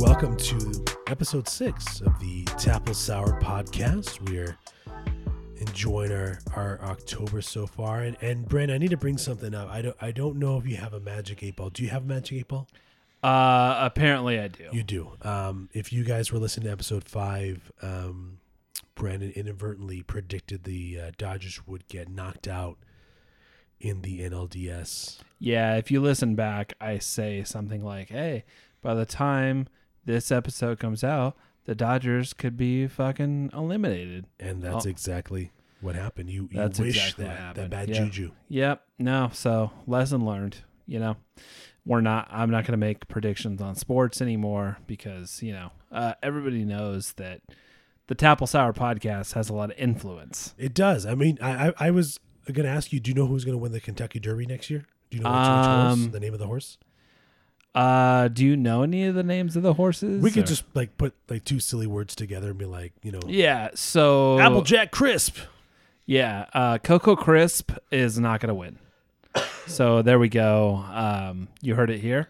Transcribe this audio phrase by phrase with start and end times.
[0.00, 4.18] welcome to episode six of the Tapple Sour podcast.
[4.30, 4.56] We're
[5.58, 9.68] enjoying our, our October so far, and and Brent, I need to bring something up.
[9.68, 11.68] I don't I don't know if you have a magic eight ball.
[11.68, 12.66] Do you have a magic eight ball?
[13.22, 14.70] Uh, apparently I do.
[14.72, 15.10] You do.
[15.20, 18.38] Um, if you guys were listening to episode five, um,
[18.94, 22.78] Brandon inadvertently predicted the uh, Dodgers would get knocked out
[23.78, 25.18] in the NLDS.
[25.38, 28.44] Yeah, if you listen back, I say something like, "Hey,
[28.80, 29.68] by the time
[30.10, 34.90] this episode comes out, the Dodgers could be fucking eliminated." And that's Oh.
[34.90, 36.28] exactly what happened.
[36.30, 38.04] You, you That's wish exactly that, that bad Yeah.
[38.04, 38.30] juju.
[38.48, 38.82] Yep.
[38.98, 39.30] No.
[39.32, 40.58] So lesson learned.
[40.86, 41.16] You know,
[41.86, 42.28] we're not.
[42.30, 47.12] I'm not going to make predictions on sports anymore because you know uh, everybody knows
[47.12, 47.40] that
[48.08, 50.54] the Tapple Sour podcast has a lot of influence.
[50.58, 51.06] It does.
[51.06, 52.98] I mean, I I, I was going to ask you.
[52.98, 54.84] Do you know who's going to win the Kentucky Derby next year?
[55.10, 55.92] Do you know which, which horse?
[55.92, 56.76] Um, The name of the horse?
[57.74, 60.22] Uh, do you know any of the names of the horses?
[60.22, 63.12] We could or- just like put like two silly words together and be like, you
[63.12, 63.68] know, Yeah.
[63.74, 65.36] So Applejack Crisp.
[66.06, 68.78] Yeah, uh, Coco Crisp is not going to win.
[69.68, 70.84] So there we go.
[70.92, 72.28] Um, you heard it here.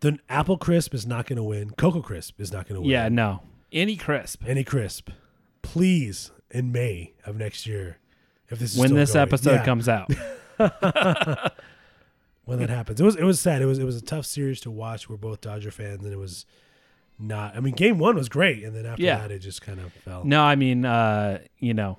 [0.00, 1.70] The Apple Crisp is not going to win.
[1.70, 2.90] Cocoa Crisp is not going to win.
[2.90, 3.40] Yeah, no,
[3.72, 4.42] any crisp.
[4.46, 5.08] Any crisp,
[5.62, 7.96] please in May of next year.
[8.50, 9.22] If this is When this going.
[9.22, 10.10] episode Yeah, comes out,
[12.44, 13.62] when that happens, it was it was sad.
[13.62, 15.08] It was it was a tough series to watch.
[15.08, 16.46] We're both Dodger fans, and it was
[17.18, 17.56] not.
[17.56, 19.18] I mean, game one was great, and then after Yeah.
[19.18, 20.24] that, it just kind of fell.
[20.24, 21.98] no, I mean, uh, you know,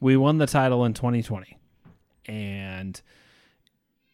[0.00, 1.56] we won the title in 2020,
[2.26, 3.00] and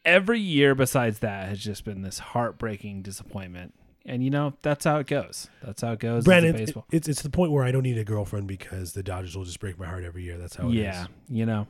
[0.04, 3.74] every year besides that has just been this heartbreaking disappointment.
[4.06, 5.48] And you know, that's how it goes.
[5.62, 6.24] That's how it goes.
[6.24, 6.86] Brandon, baseball.
[6.90, 9.60] it's it's the point where I don't need a girlfriend because the Dodgers will just
[9.60, 10.38] break my heart every year.
[10.38, 10.76] That's how it is.
[10.76, 11.66] yeah, you know,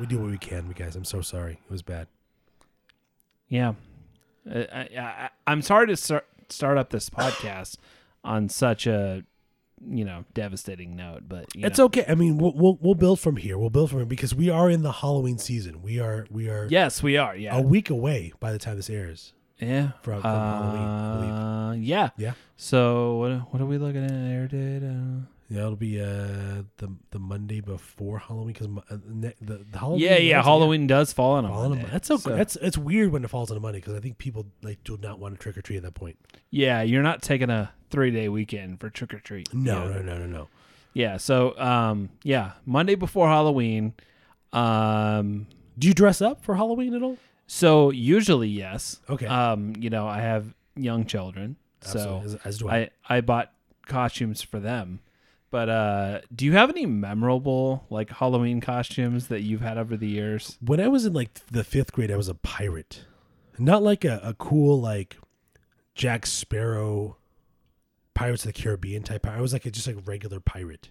[0.00, 0.96] we do what we can, guys.
[0.96, 1.54] I'm so sorry.
[1.64, 2.06] It was bad.
[3.48, 3.74] Yeah,
[4.50, 7.76] Uh, I, I, I'm sorry to start start up this podcast
[8.24, 9.22] on such a
[9.88, 11.86] you know devastating note, but you It's know.
[11.86, 12.04] okay.
[12.08, 13.56] I mean, we'll, we'll we'll build from here.
[13.56, 15.82] We'll build from here because we are in the Halloween season.
[15.82, 17.34] We are we are yes, we are.
[17.36, 19.32] Yeah, a week away by the time this airs.
[19.60, 21.68] yeah, from- from Halloween, I.
[21.70, 22.32] Uh, yeah, Yeah.
[22.56, 24.10] So what what are we looking at?
[24.12, 24.82] Air date?
[24.82, 29.78] Uh, Yeah, it'll be uh the the Monday before Halloween because uh, ne- the, the
[29.78, 30.00] Halloween.
[30.02, 30.42] yeah, yeah.
[30.42, 32.20] Halloween does fall on a fall on a That's okay.
[32.22, 34.84] so- That's it's weird when it falls on a Monday because I think people like
[34.84, 36.18] do not want to trick or treat at that point.
[36.50, 39.52] yeah, you're not taking a three day weekend for trick or treat.
[39.54, 40.02] No, you know?
[40.02, 40.48] no, no, no, no.
[40.92, 41.16] Yeah.
[41.16, 43.94] So um, yeah, Monday before Halloween.
[44.52, 45.46] Um,
[45.78, 47.16] Do you dress up for Halloween at all?
[47.46, 49.00] So usually yes.
[49.08, 49.26] Okay.
[49.26, 52.28] Um, you know, I have young children, Absolutely.
[52.30, 52.76] so as, as do I.
[52.78, 53.52] I I bought
[53.86, 55.00] costumes for them.
[55.50, 60.08] But uh, do you have any memorable like Halloween costumes that you've had over the
[60.08, 60.58] years?
[60.60, 63.04] when I was in like the fifth grade, I was a pirate,
[63.58, 65.16] not like a, a cool like
[65.94, 67.16] Jack Sparrow,
[68.14, 69.22] Pirates of the Caribbean type.
[69.22, 69.38] pirate.
[69.38, 70.90] I was like a, just like a regular pirate.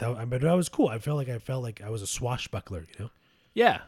[0.00, 0.88] That I mean, that was cool.
[0.88, 2.80] I felt like I felt like I was a swashbuckler.
[2.80, 3.10] You know.
[3.54, 3.80] Yeah.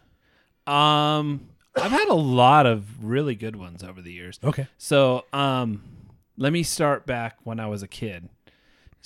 [0.66, 4.40] Um, I've had a lot of really good ones over the years.
[4.42, 4.66] Okay.
[4.78, 5.82] So, um,
[6.36, 8.28] let me start back when I was a kid.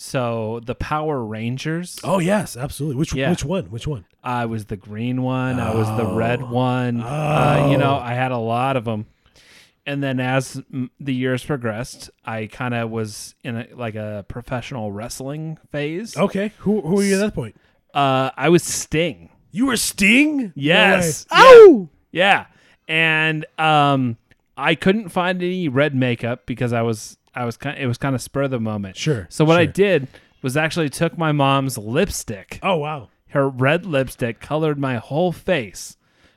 [0.03, 1.99] So the Power Rangers.
[2.03, 2.97] Oh yes, absolutely.
[2.97, 3.29] Which Yeah.
[3.29, 3.67] which one?
[3.67, 4.07] Which one?
[4.25, 5.61] I was the green one.
[5.61, 6.47] I was the red Oh.
[6.47, 7.03] one.
[7.03, 8.03] Uh, you know, Oh.
[8.03, 9.05] I had a lot of them.
[9.85, 10.63] And then as
[10.99, 16.17] the years progressed, I kind of was in a, like a professional wrestling phase.
[16.17, 16.53] Okay.
[16.61, 17.57] Who who were you at that point?
[17.93, 19.29] Uh, I was Sting.
[19.51, 20.55] You were Sting.
[20.57, 21.27] Yes.
[21.31, 21.43] No way.
[21.43, 21.53] Yeah.
[21.53, 21.89] Oh.
[22.13, 22.47] Yeah.
[22.89, 24.17] And um,
[24.57, 28.15] I couldn't find any red makeup because I was I was kind it was kind
[28.15, 28.97] of spur of the moment.
[28.97, 29.27] Sure.
[29.31, 30.09] So what I did
[30.43, 33.09] was actually took my mom's lipstick Oh wow.
[33.29, 35.97] her red lipstick colored my whole face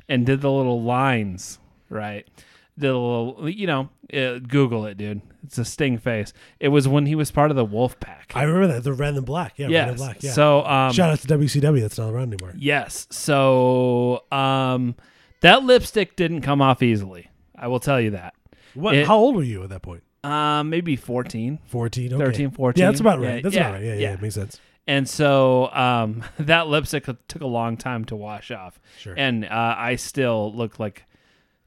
[0.10, 1.60] and did the little lines,
[1.90, 2.28] right?
[2.76, 5.22] The little, you know, uh, Google it, dude.
[5.44, 6.34] It's a sting face.
[6.60, 8.32] It was when he was part of the Wolf Pack.
[8.36, 9.54] I remember that the red and black.
[9.58, 9.68] Yeah.
[9.68, 10.24] Red and black.
[10.24, 10.32] Yeah.
[10.32, 11.82] So, um, Shout out to WCW.
[11.82, 12.54] That's not around anymore.
[12.58, 13.06] yes.
[13.12, 14.96] So, um,
[15.42, 17.30] that lipstick didn't come off easily.
[17.56, 18.34] I will tell you that.
[18.74, 18.96] What?
[18.96, 20.04] It- how old were you at that point?
[20.24, 21.60] Um, maybe 14.
[21.68, 22.24] 14, okay.
[22.24, 22.82] 13, 14.
[22.82, 23.36] Yeah, that's about right.
[23.36, 23.84] Yeah, that's yeah, about right.
[23.84, 24.14] Yeah, yeah, yeah.
[24.14, 24.60] it makes sense.
[24.88, 28.80] And so, um, that lipstick took a long time to wash off.
[29.00, 29.14] Sure.
[29.18, 31.06] and uh, I still look like,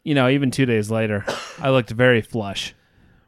[0.05, 1.25] you know, even two days later,
[1.59, 2.75] I looked very flush.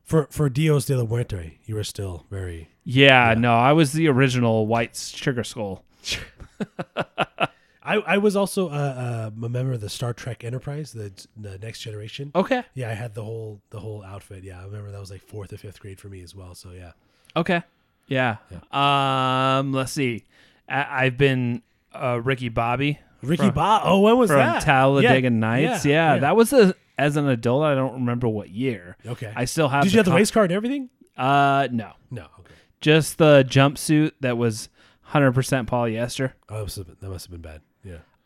[0.04, 2.70] For for Dios de la Muerte, you were still very.
[2.84, 3.34] Yeah, Yeah.
[3.34, 5.84] no, I was the original white sugar skull.
[7.96, 11.58] I, I was also uh, uh, a member of the Star Trek Enterprise, the the
[11.58, 12.30] Next Generation.
[12.34, 14.44] Okay, Yeah, I had the whole the whole outfit.
[14.44, 16.54] Yeah, I remember that was like fourth or fifth grade for me as well.
[16.54, 16.92] So yeah,
[17.36, 17.62] okay,
[18.06, 18.36] yeah.
[18.72, 20.24] Um, let's see.
[20.68, 21.62] I- I've been
[21.94, 23.82] uh, Ricky Bobby Ricky Bob.
[23.84, 24.62] Oh, when was from that?
[24.62, 25.84] Talladega Yeah, Nights.
[25.86, 26.20] yeah, Yeah, yeah.
[26.20, 28.96] that was a as an adult, I don't remember what year.
[29.06, 29.32] Okay.
[29.34, 29.84] I still have.
[29.84, 30.90] Did you have the race car and everything?
[31.16, 32.26] Uh, no, No.
[32.40, 32.54] Okay.
[32.80, 34.68] just the jumpsuit that was
[35.12, 35.32] 100%
[35.66, 36.32] polyester.
[36.48, 37.60] Oh, that must have been, that must have been bad.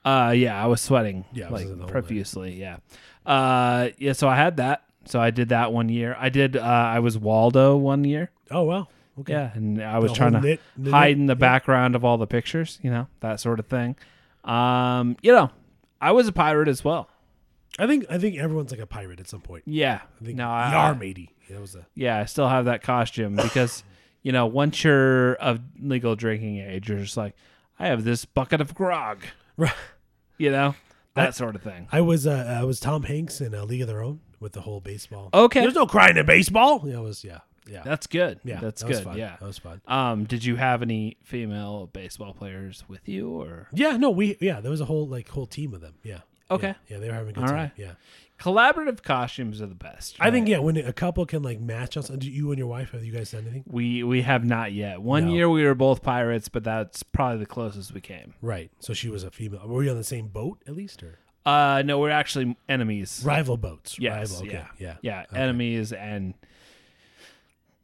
[0.05, 2.55] Uh, yeah, I was sweating Yeah, like profusely.
[2.55, 2.79] Yeah.
[3.25, 4.13] Uh, yeah.
[4.15, 4.85] So I had that.
[5.05, 6.17] So I did that one year.
[6.19, 6.57] I did.
[6.57, 8.31] Uh, I was Waldo one year.
[8.51, 8.89] Oh wow.
[9.21, 9.33] Okay.
[9.35, 11.39] Yeah, and I was The trying to knit- knit- hide in the yeah.
[11.39, 12.79] background of all the pictures.
[12.83, 13.97] You know that sort of thing.
[14.45, 15.51] Um, you know,
[16.01, 17.09] I was a pirate as well.
[17.79, 19.65] I think I think everyone's like a pirate at some point.
[19.67, 20.01] Yeah.
[20.21, 21.31] I think no, I, Yar matey.
[21.49, 23.83] Yeah, was a yeah, I still have that costume because,
[24.23, 27.35] you know, once you're of legal drinking age, you're just like,
[27.79, 29.19] I have this bucket of grog,
[29.57, 29.73] Right.
[30.39, 30.75] you know,
[31.15, 31.89] that I- sort of thing.
[31.93, 34.63] I was uh, I was Tom Hanks in a League of Their Own with the
[34.63, 35.31] whole baseball.
[35.33, 36.83] Okay, There's no crying in baseball.
[36.85, 37.39] Yeah, it was yeah.
[37.71, 37.83] Yeah.
[37.85, 38.41] that's good.
[38.43, 38.59] yeah.
[38.59, 39.05] that's that good.
[39.05, 39.17] fun.
[39.17, 39.37] Yeah.
[39.39, 39.81] That was fun.
[39.87, 44.61] Um, did you have any female baseball players with you, or Yeah, no, we yeah,
[44.61, 45.95] there was a whole like whole team of them.
[46.03, 46.21] Yeah.
[46.51, 46.69] Okay.
[46.69, 47.57] Yeah, yeah they were having a good All time.
[47.57, 47.71] right.
[47.77, 47.93] Yeah.
[48.43, 50.17] Collaborative costumes are the best?
[50.19, 52.91] I think yeah, when a couple can like match on something, you and your wife
[52.91, 53.65] have you guys done anything?
[53.67, 55.01] we we have not yet.
[55.01, 55.33] One No.
[55.35, 58.35] year we were both pirates, but that's probably the closest we came.
[58.43, 58.71] Right.
[58.81, 59.67] So she was a female.
[59.67, 63.23] Were you on the same boat at least or Uh, no, we're actually enemies.
[63.25, 63.97] rival boats?
[63.99, 64.47] Yes, Rival.
[64.49, 64.65] Okay.
[64.79, 64.87] yeah.
[64.87, 64.97] Yeah.
[65.03, 65.41] Yeah, Okay.
[65.41, 66.35] enemies, and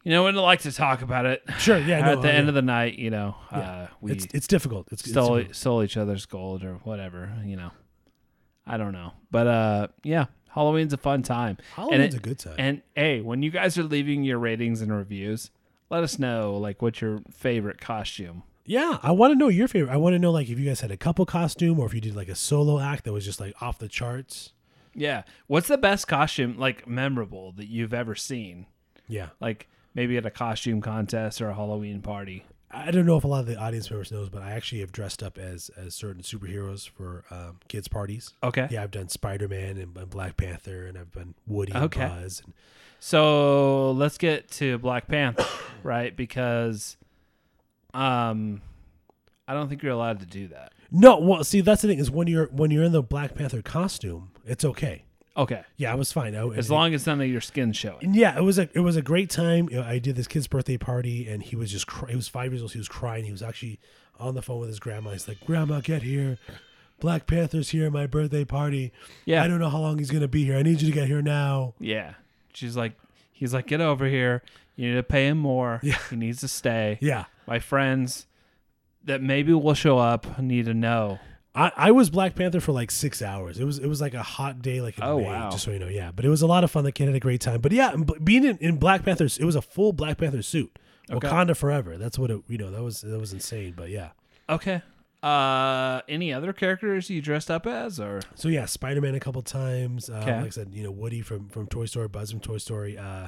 [0.04, 1.42] you know, wouldn't like to talk about it.
[1.58, 1.78] Sure.
[1.78, 1.98] Yeah.
[2.08, 4.88] At no, the end of the night, you know, uh, we it's it's difficult.
[4.92, 5.56] It's, it's stole difficult.
[5.56, 7.32] stole each other's gold or whatever.
[7.44, 7.70] You know,
[8.66, 11.58] I don't know, but uh, yeah, Halloween's a fun time.
[11.76, 12.54] Halloween's it- a good time.
[12.58, 15.50] And hey, when you guys are leaving your ratings and reviews,
[15.90, 18.42] let us know like what's your favorite costume.
[18.64, 19.92] Yeah, I want to know your favorite.
[19.92, 22.00] I want to know like if you guys had a couple costume or if you
[22.02, 24.52] did like a solo act that was just like off the charts.
[24.94, 28.66] Yeah, what's the best costume like memorable that you've ever seen?
[29.06, 32.44] Yeah, Like maybe at a costume contest or a Halloween party.
[32.70, 34.92] I don't know if a lot of the audience members knows, but I actually have
[34.92, 38.34] dressed up as as certain superheroes for um, kids parties.
[38.42, 38.68] Okay.
[38.70, 42.02] Yeah, I've done Spider Man and, and Black Panther, and I've been Woody Okay.
[42.02, 42.42] and Buzz.
[42.44, 42.52] And,
[43.00, 45.46] So let's get to Black Panther,
[45.82, 46.14] right?
[46.14, 46.96] Because
[47.94, 48.60] um
[49.46, 50.72] I don't think you're allowed to do that.
[50.90, 53.62] no, well, see that's the thing is when you're when you're in the Black Panther
[53.62, 55.04] costume, it's okay.
[55.38, 55.62] Okay.
[55.76, 56.34] Yeah, I was fine.
[56.34, 58.12] I, As long as none of your skin showing.
[58.14, 59.68] Yeah, it was a it was a great time.
[59.70, 62.26] You know, I did this kid's birthday party, and he was just cry- he was
[62.28, 62.72] five years old.
[62.72, 63.24] He was crying.
[63.24, 63.78] He was actually
[64.18, 65.10] on the phone with his grandma.
[65.12, 66.38] He's like, "Grandma, get here!
[67.00, 68.92] Black Panther's here at my birthday party.
[69.24, 69.44] Yeah.
[69.44, 70.56] I don't know how long he's gonna be here.
[70.56, 72.14] I need you to get here now." Yeah.
[72.52, 72.94] She's like
[73.38, 74.42] he's like, Get over here.
[74.74, 75.80] You need to pay him more.
[75.82, 75.98] Yeah.
[76.10, 76.98] He needs to stay.
[77.00, 78.26] Yeah, My friends
[79.04, 81.18] that maybe will show up need to know.
[81.54, 83.58] I, I was Black Panther for like six hours.
[83.58, 85.50] It was it was like a hot day, like in Oh, May, wow.
[85.50, 85.88] just so you know.
[85.88, 86.84] Yeah, but it was a lot of fun.
[86.84, 87.60] The kid had a great time.
[87.60, 90.78] But yeah, being in, in Black Panther's, it was a full Black Panther suit.
[91.10, 91.26] Okay.
[91.26, 91.96] Wakanda forever.
[91.96, 92.42] That's what it.
[92.48, 93.74] You know, that was that was insane.
[93.76, 94.10] But yeah.
[94.48, 94.82] Okay.
[95.20, 99.42] Uh any other characters you dressed up as or So yeah, Spider Man a couple
[99.42, 100.08] times.
[100.08, 100.36] Uh, Okay.
[100.36, 102.96] Like I said, you know Woody from from Toy Story, Buzz from Toy Story.
[102.96, 103.26] Uh,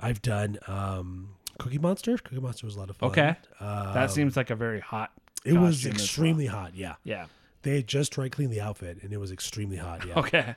[0.00, 2.16] I've done um, Cookie Monster.
[2.18, 3.08] Cookie Monster was a lot of fun.
[3.10, 3.34] Okay.
[3.60, 5.10] um, that seems like a very hot
[5.46, 6.74] it was extremely hot.
[6.74, 7.26] Yeah, Yeah.
[7.62, 10.04] they had just dry cleaned the outfit, and it was extremely hot.
[10.06, 10.18] Yeah.
[10.18, 10.56] Okay.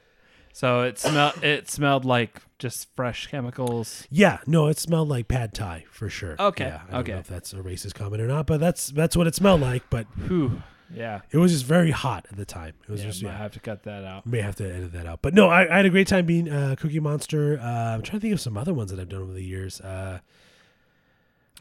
[0.52, 4.08] So it smelled it smelled like just fresh chemicals.
[4.10, 6.36] Yeah, no, it smelled like pad thai for sure.
[6.40, 7.12] Okay, Yeah, I don't okay.
[7.14, 9.84] know if that's a racist comment or not, but that's that's what it smelled like.
[9.92, 10.64] But Whew.
[10.94, 11.22] Yeah.
[11.32, 12.74] it was just very hot at the time.
[12.88, 13.38] It was Yeah, just might yeah.
[13.38, 14.26] have to cut that out.
[14.26, 15.22] May have to edit that out.
[15.22, 17.60] But no, I, I had a great time being uh, Cookie Monster.
[17.60, 19.80] Uh, I'm trying to think of some other ones that I've done over the years.
[19.82, 20.20] Uh,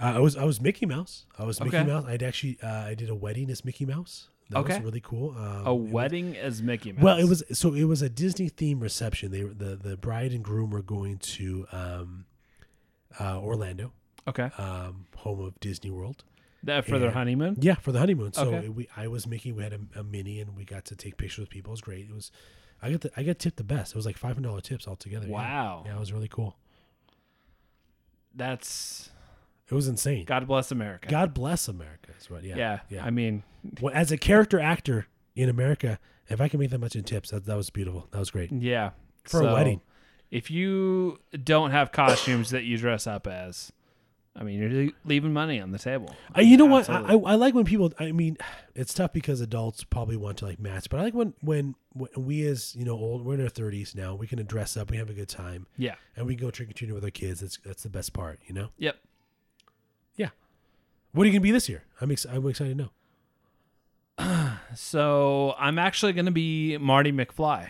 [0.00, 1.26] uh, I was I was Mickey Mouse.
[1.38, 1.87] I was Mickey Okay.
[1.87, 2.05] Mouse.
[2.07, 4.28] I'd actually uh, I did a wedding as Mickey Mouse.
[4.50, 4.75] That Okay.
[4.76, 5.31] was really cool.
[5.37, 7.02] Um, A it was- wedding as Mickey Mouse.
[7.05, 9.31] well, it was so it was a Disney themed reception.
[9.31, 12.25] They the the bride and groom were going to um,
[13.21, 13.93] uh, Orlando,
[14.26, 14.50] okay.
[14.59, 16.25] um, home of Disney World.
[16.64, 17.57] That for their honeymoon.
[17.61, 18.33] Yeah, for the honeymoon.
[18.33, 18.69] So Okay.
[18.69, 19.52] we, I was Mickey.
[19.52, 21.71] We had a, a mini, and we got to take pictures with people.
[21.71, 22.07] It was great.
[22.09, 22.33] It was,
[22.83, 23.93] I got the, I got tipped the best.
[23.93, 25.26] It was like five hundred dollar tips altogether.
[25.28, 25.33] yeah.
[25.35, 25.83] Wow.
[25.87, 26.57] Yeah, it was really cool.
[28.35, 29.11] That's
[29.71, 30.25] It was insane.
[30.25, 31.09] God, bless America.
[31.09, 32.11] God bless America.
[32.19, 32.43] Is what.
[32.43, 32.57] Yeah.
[32.57, 32.81] yeah.
[32.89, 33.05] Yeah.
[33.05, 33.43] I mean,
[33.81, 35.07] Well, as a character actor
[35.37, 35.99] in America,
[36.29, 38.09] if I can make that much in tips, that that was beautiful.
[38.11, 38.91] That was great yeah.
[39.25, 39.81] for So, a wedding.
[40.31, 43.73] If you don't have costumes that you dress up as,
[44.37, 46.15] I mean, you're leaving money on the table.
[46.37, 46.89] Uh, you know what?
[46.89, 47.93] I, I I like when people.
[47.99, 48.37] I mean,
[48.75, 52.11] it's tough because adults probably want to like match, but I like when when when
[52.17, 54.15] we as you know old we're in our thirties now.
[54.15, 54.91] We can dress up.
[54.91, 55.95] We have a good time, yeah.
[56.15, 57.41] and we can go trick or treating with our kids.
[57.41, 58.39] That's that's the best part.
[58.47, 58.69] You know.
[58.79, 58.97] Yep.
[61.12, 61.85] What are you gonna be this year?
[62.00, 62.91] I'm ex- I'm excited to know.
[64.75, 67.69] So I'm actually going to be Marty McFly.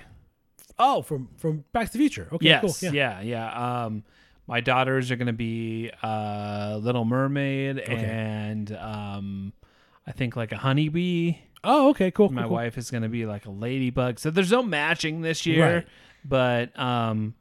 [0.79, 2.29] Oh, from from Back to the Future.
[2.33, 2.61] Okay, yes.
[2.81, 2.93] cool.
[2.93, 3.21] Yeah.
[3.21, 3.51] yeah.
[3.53, 3.85] Yeah.
[3.85, 4.05] Um,
[4.47, 9.53] my daughters are going to be uh, Little Mermaid and um,
[10.07, 11.37] I think like a honeybee.
[11.65, 12.31] Oh, okay, cool.
[12.31, 12.57] My cool, cool.
[12.57, 14.19] wife is going to be like a ladybug.
[14.19, 15.87] So there's no matching this year, Right.
[16.25, 17.35] but um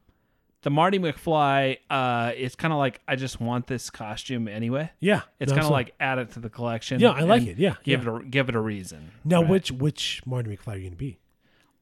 [0.64, 4.92] the Marty McFly uh it's kind of like I just want this costume anyway.
[5.00, 7.00] Yeah, It's kind of like add it to the collection.
[7.00, 7.58] Yeah, I like it.
[7.58, 8.16] Yeah, Give yeah.
[8.16, 9.12] it a give it a reason.
[9.24, 9.50] Now, right?
[9.50, 11.20] which which Marty McFly are you gonna be?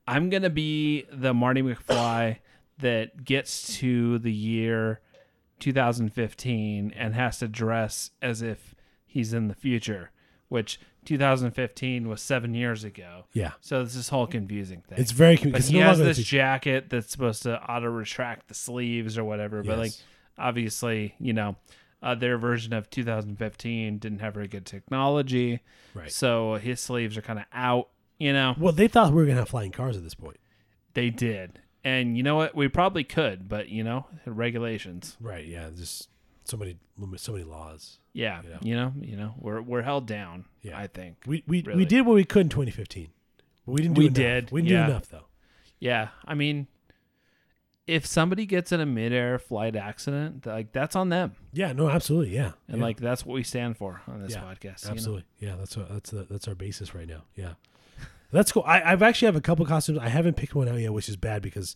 [0.08, 2.38] I'm gonna be the Marty McFly
[2.79, 5.00] that gets to the year
[5.60, 10.12] 2015 and has to dress as if he's in the future,
[10.49, 13.25] which 2015 was seven years ago.
[13.33, 14.97] Yeah, So it's this whole confusing thing.
[14.99, 15.35] it's very.
[15.35, 19.63] It's he no has this jacket that's supposed to auto retract the sleeves or whatever.
[19.63, 19.91] But like,
[20.37, 21.55] obviously, you know,
[22.01, 25.61] uh, their version of 2015 didn't have very good technology,
[25.93, 26.11] Right.
[26.11, 27.89] so his sleeves are kind of out.
[28.17, 30.37] You know, Well, they thought we were gonna have flying cars at this point.
[30.93, 31.59] they did.
[31.83, 32.55] And you know what?
[32.55, 35.17] We probably could, but you know, regulations.
[35.19, 35.45] Right.
[35.45, 35.69] Yeah.
[35.75, 36.09] Just
[36.45, 36.77] so many
[37.17, 37.99] so many laws.
[38.13, 38.59] Yeah, You know.
[38.61, 40.45] you know, you know, we're we're held down.
[40.61, 40.77] Yeah.
[40.79, 41.17] I think.
[41.25, 41.77] We we, Really.
[41.79, 43.09] we did what we could in 2015,
[43.65, 44.15] but we didn't do We enough.
[44.15, 44.85] did, We didn't yeah.
[44.85, 45.25] do enough though.
[45.79, 46.67] Yeah, I mean,
[47.87, 51.73] if somebody gets in a midair flight accident, like that's on them, Yeah.
[51.73, 51.89] No.
[51.89, 52.33] Absolutely.
[52.35, 52.53] Yeah.
[52.67, 52.83] and yeah.
[52.83, 54.83] like that's what we stand for on this Yeah, podcast.
[54.83, 54.91] you know?
[54.93, 55.25] Absolutely.
[55.39, 57.23] Yeah, that's what, that's the, that's our basis right now.
[57.35, 57.53] Yeah,
[58.31, 58.63] that's cool.
[58.65, 59.99] I, I've actually have a couple costumes.
[59.99, 61.75] I haven't picked one out yet, which is bad because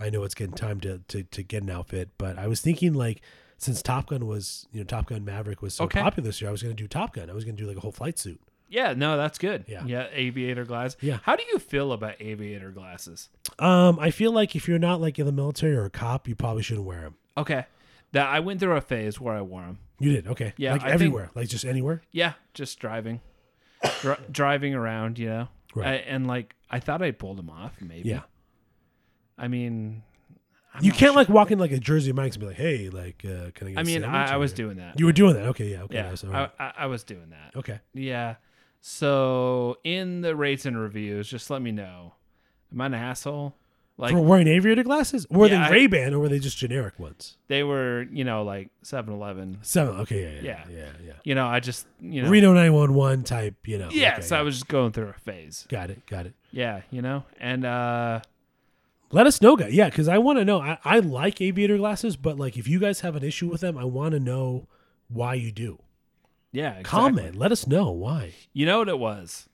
[0.00, 2.10] I know it's getting time to, to, to get an outfit.
[2.16, 3.20] But I was thinking like
[3.62, 6.00] since Top Gun was you know Top Gun Maverick was so Okay.
[6.00, 7.30] popular this year, I was going to do Top Gun.
[7.30, 8.40] I was going to do like a whole flight suit.
[8.68, 9.64] Yeah, no, that's good.
[9.68, 9.84] Yeah.
[9.84, 10.96] yeah, aviator glass.
[11.02, 11.18] Yeah.
[11.24, 13.28] How do you feel about aviator glasses?
[13.58, 16.34] Um, I feel like if you're not like in the military or a cop, you
[16.34, 17.14] probably shouldn't wear them.
[17.36, 17.66] Okay,
[18.12, 19.78] that I went through a phase where I wore them.
[20.00, 20.54] You did okay.
[20.56, 22.00] Yeah, like I think- everywhere, like just anywhere.
[22.12, 23.20] Yeah, just driving,
[24.00, 25.48] Dri- driving around, you know.
[25.74, 25.86] Right.
[25.88, 27.74] I, and like I thought I pulled them off.
[27.80, 28.08] Maybe.
[28.08, 28.22] Yeah,
[29.38, 30.02] I mean,
[30.74, 31.14] I'm you can't sure.
[31.14, 33.70] like walk in like a Jersey Mike's and be like, hey, like, uh, can I
[33.70, 33.78] get?
[33.78, 34.98] I a mean, sandwich?" I, I was doing that.
[34.98, 35.46] You were doing that.
[35.48, 35.68] Okay.
[35.68, 35.82] Yeah.
[35.82, 35.94] Okay.
[35.96, 36.50] yeah, I, right.
[36.58, 37.58] I, I was doing that.
[37.58, 37.80] okay.
[37.94, 38.36] Yeah.
[38.80, 42.14] So in the rates and reviews, just let me know.
[42.72, 43.54] Am I an asshole?
[43.98, 45.26] Like For wearing aviator glasses?
[45.30, 47.36] Were Yeah, they Ray Ban or were they just generic ones?
[47.46, 49.58] they were, you know, like 7-Eleven.
[49.62, 50.00] Seven.
[50.00, 50.76] Okay, yeah, yeah, Yeah.
[50.76, 51.12] yeah, yeah.
[51.22, 52.30] You know, I just, you know.
[52.30, 53.54] Reno nine one one type.
[53.68, 53.88] You know.
[53.92, 54.44] yes, okay, I yeah.
[54.44, 55.66] was just going through a phase.
[55.68, 56.04] Got it.
[56.06, 56.34] Got it.
[56.50, 58.20] Yeah, you know, and uh
[59.12, 59.72] Let us know, guys.
[59.74, 60.60] Yeah, because I want to know.
[60.60, 63.76] I, I like aviator glasses, but like if you guys have an issue with them,
[63.76, 64.66] I want to know
[65.08, 65.78] why you do.
[66.50, 66.84] yeah, exactly.
[66.84, 67.36] Comment.
[67.36, 68.32] Let us know why.
[68.52, 69.48] You know what it was?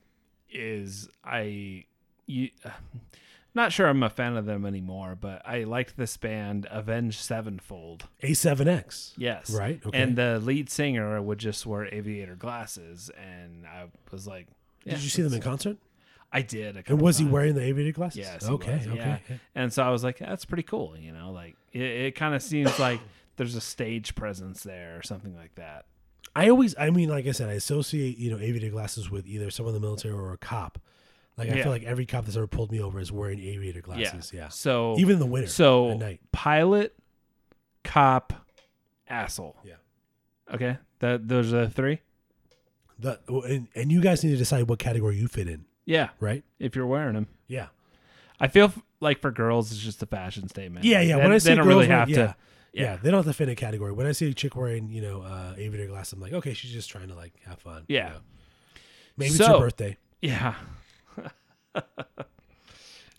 [0.51, 1.85] Is I
[2.27, 2.51] you
[3.55, 8.05] not sure I'm a fan of them anymore, but I liked this band Avenged Sevenfold.
[8.23, 9.15] A7X.
[9.17, 9.51] Yes.
[9.51, 9.81] Right.
[9.85, 10.01] Okay.
[10.01, 14.47] And the lead singer would just wear aviator glasses and I was like
[14.85, 15.77] yeah, Did you see them in concert?
[16.33, 16.85] I did.
[16.87, 17.33] And was he times.
[17.33, 18.19] wearing the aviator glasses?
[18.19, 18.49] Yes.
[18.49, 18.77] Okay.
[18.77, 18.97] was, okay.
[18.97, 19.19] yeah.
[19.29, 19.37] yeah.
[19.55, 22.43] And so I was like, that's pretty cool, you know, like it, it kind of
[22.43, 23.01] seems like
[23.37, 25.87] there's a stage presence there or something like that.
[26.37, 29.51] I always, I mean, like I said, I associate you know aviator glasses with either
[29.51, 30.79] someone in the military or a cop.
[31.37, 31.63] Like I Yeah.
[31.63, 34.33] feel like every cop that's ever pulled me over is wearing aviator glasses.
[34.35, 34.49] Yeah.
[34.49, 35.49] So Even in the winter.
[35.49, 36.21] So at night.
[36.33, 36.95] pilot,
[37.85, 38.33] cop,
[39.09, 39.57] asshole.
[39.65, 39.75] Yeah.
[40.53, 40.77] Okay.
[40.99, 42.01] That those are the three.
[42.99, 46.11] The, and, and you guys need to decide what category you fit in, Yeah.
[46.21, 46.45] right?
[46.59, 47.69] If you're wearing them, Yeah.
[48.39, 50.85] I feel f- like for girls it's just a fashion statement.
[50.85, 51.17] Yeah, yeah.
[51.17, 52.37] They, when I they see don't girls really wearing- have yeah, to.
[52.73, 52.97] yeah, Yeah.
[53.03, 53.93] they don't have to fit a category.
[53.93, 56.71] When I see a chick wearing, you know, uh, aviator glasses, I'm like, okay, she's
[56.73, 57.85] just trying to like have fun.
[57.89, 58.09] you Yeah.
[58.11, 58.19] know.
[59.17, 59.97] Maybe it's her birthday.
[60.23, 60.55] Yeah.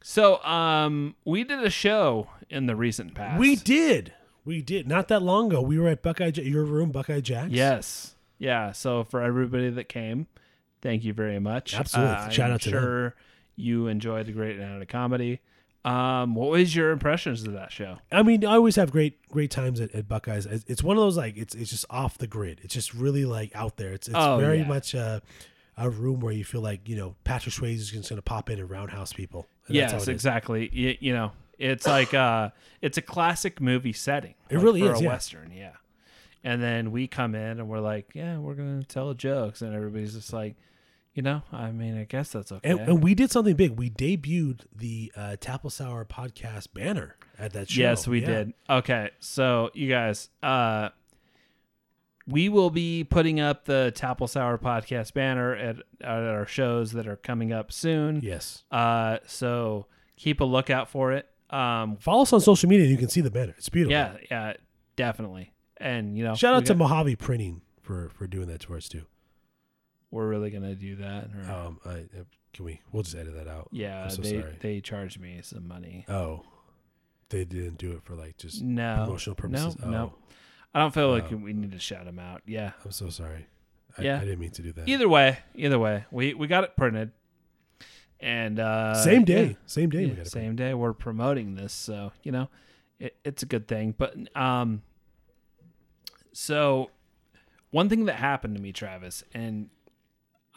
[0.03, 3.39] so, um, we did a show in the recent past.
[3.39, 4.13] We did.
[4.45, 4.87] We did.
[4.87, 5.61] Not that long ago.
[5.61, 7.51] We were at Buckeye, your room, Buckeye Jack's.
[7.51, 8.15] Yes.
[8.37, 8.71] Yeah.
[8.71, 10.27] So for everybody that came,
[10.81, 11.73] thank you very much.
[11.73, 12.15] Absolutely.
[12.15, 12.81] Uh, Shout I'm out to them.
[12.81, 13.15] sure
[13.55, 15.41] you enjoyed a great night of comedy.
[15.85, 17.97] Um, what was your impressions of that show?
[18.11, 20.45] I mean, I always have great, great times at, at Buckeyes.
[20.45, 22.59] It's one of those like it's it's just off the grid.
[22.63, 23.93] It's just really like out there.
[23.93, 24.67] It's it's Oh, very yeah.
[24.67, 25.21] much uh,
[25.77, 28.49] a room where you feel like you know Patrick Swayze is just going to pop
[28.49, 29.47] in and roundhouse people.
[29.67, 30.69] And yes, exactly.
[30.73, 32.49] You, you know, it's like uh,
[32.81, 34.35] it's a classic movie setting.
[34.49, 35.09] It like, really for is, a yeah.
[35.09, 35.51] western.
[35.55, 35.71] Yeah.
[36.43, 40.13] And then we come in and we're like, yeah, we're gonna tell jokes, and everybody's
[40.13, 40.55] just like,
[41.19, 42.69] you know, I mean, I guess that's okay.
[42.69, 43.71] And, and we did something big.
[43.71, 47.81] We debuted the uh, Tapple Sour podcast banner at that show.
[47.81, 48.27] Yes, we Yeah.
[48.27, 48.53] did.
[48.69, 50.89] Okay, so you guys, uh,
[52.25, 57.05] we will be putting up the Tapple Sour podcast banner at, at our shows that
[57.05, 58.21] are coming up soon.
[58.23, 58.63] Yes.
[58.71, 61.27] Uh, so keep a lookout for it.
[61.49, 63.55] Um, Follow us on social media and you can see the banner.
[63.57, 63.91] It's beautiful.
[63.91, 64.53] yeah, yeah,
[64.95, 65.51] definitely.
[65.75, 68.87] And you know, Shout out to got- Mojave Printing for for doing that to us
[68.87, 69.03] too.
[70.11, 71.29] We're really gonna do that.
[71.35, 72.05] Or, Um, I,
[72.53, 72.81] can we?
[72.91, 73.69] We'll just edit that out.
[73.71, 74.57] yeah, I'm so they sorry.
[74.59, 76.05] they charged me some money.
[76.09, 76.43] Oh,
[77.29, 79.77] they didn't do it for like just No, promotional purposes.
[79.79, 80.13] No, oh, no.
[80.73, 81.35] I don't feel like Oh.
[81.37, 82.41] we need to shout them out.
[82.45, 82.71] Yeah.
[82.85, 83.47] I'm so sorry.
[83.97, 84.17] I, Yeah.
[84.17, 84.87] I didn't mean to do that.
[84.89, 87.11] Either way, either way, we we got it printed.
[88.19, 89.45] And uh, Same day.
[89.47, 89.53] yeah.
[89.65, 90.01] Same day.
[90.03, 92.49] Yeah, we got same day we're promoting this, so you know,
[92.99, 93.95] it, it's a good thing.
[93.97, 94.81] But um,
[96.33, 96.91] so
[97.71, 99.69] one thing that happened to me, Travis, and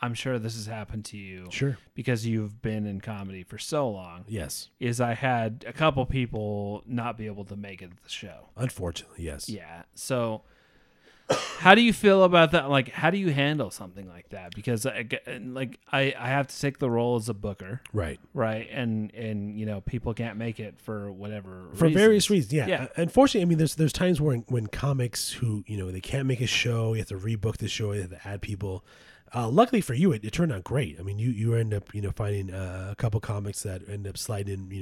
[0.03, 1.79] I'm sure this has happened to you Sure.
[1.95, 4.69] because you've been in comedy for so long, Yes.
[4.81, 8.49] is I had a couple people not be able to make it to the show.
[8.57, 9.49] Unfortunately, yes.
[9.49, 9.83] Yeah.
[9.95, 10.43] So
[11.61, 12.69] how do you feel about that?
[12.69, 14.55] Like, how do you handle something like that?
[14.55, 15.07] Because I,
[15.41, 18.19] like I, I have to take the role as a booker, Right.
[18.35, 18.69] right?
[18.71, 22.67] And and you know people can't make it for whatever For various reasons, yeah.
[22.67, 22.83] Yeah.
[22.83, 26.27] Uh, Unfortunately, I mean, there's there's times when when comics who you know they can't
[26.27, 28.85] make a show, you have to rebook the show, you have to add people.
[29.35, 30.99] Uh, luckily for you, it, it turned out great.
[31.01, 34.07] I mean, you you end up you know finding uh, a couple comics that end
[34.07, 34.81] up sliding you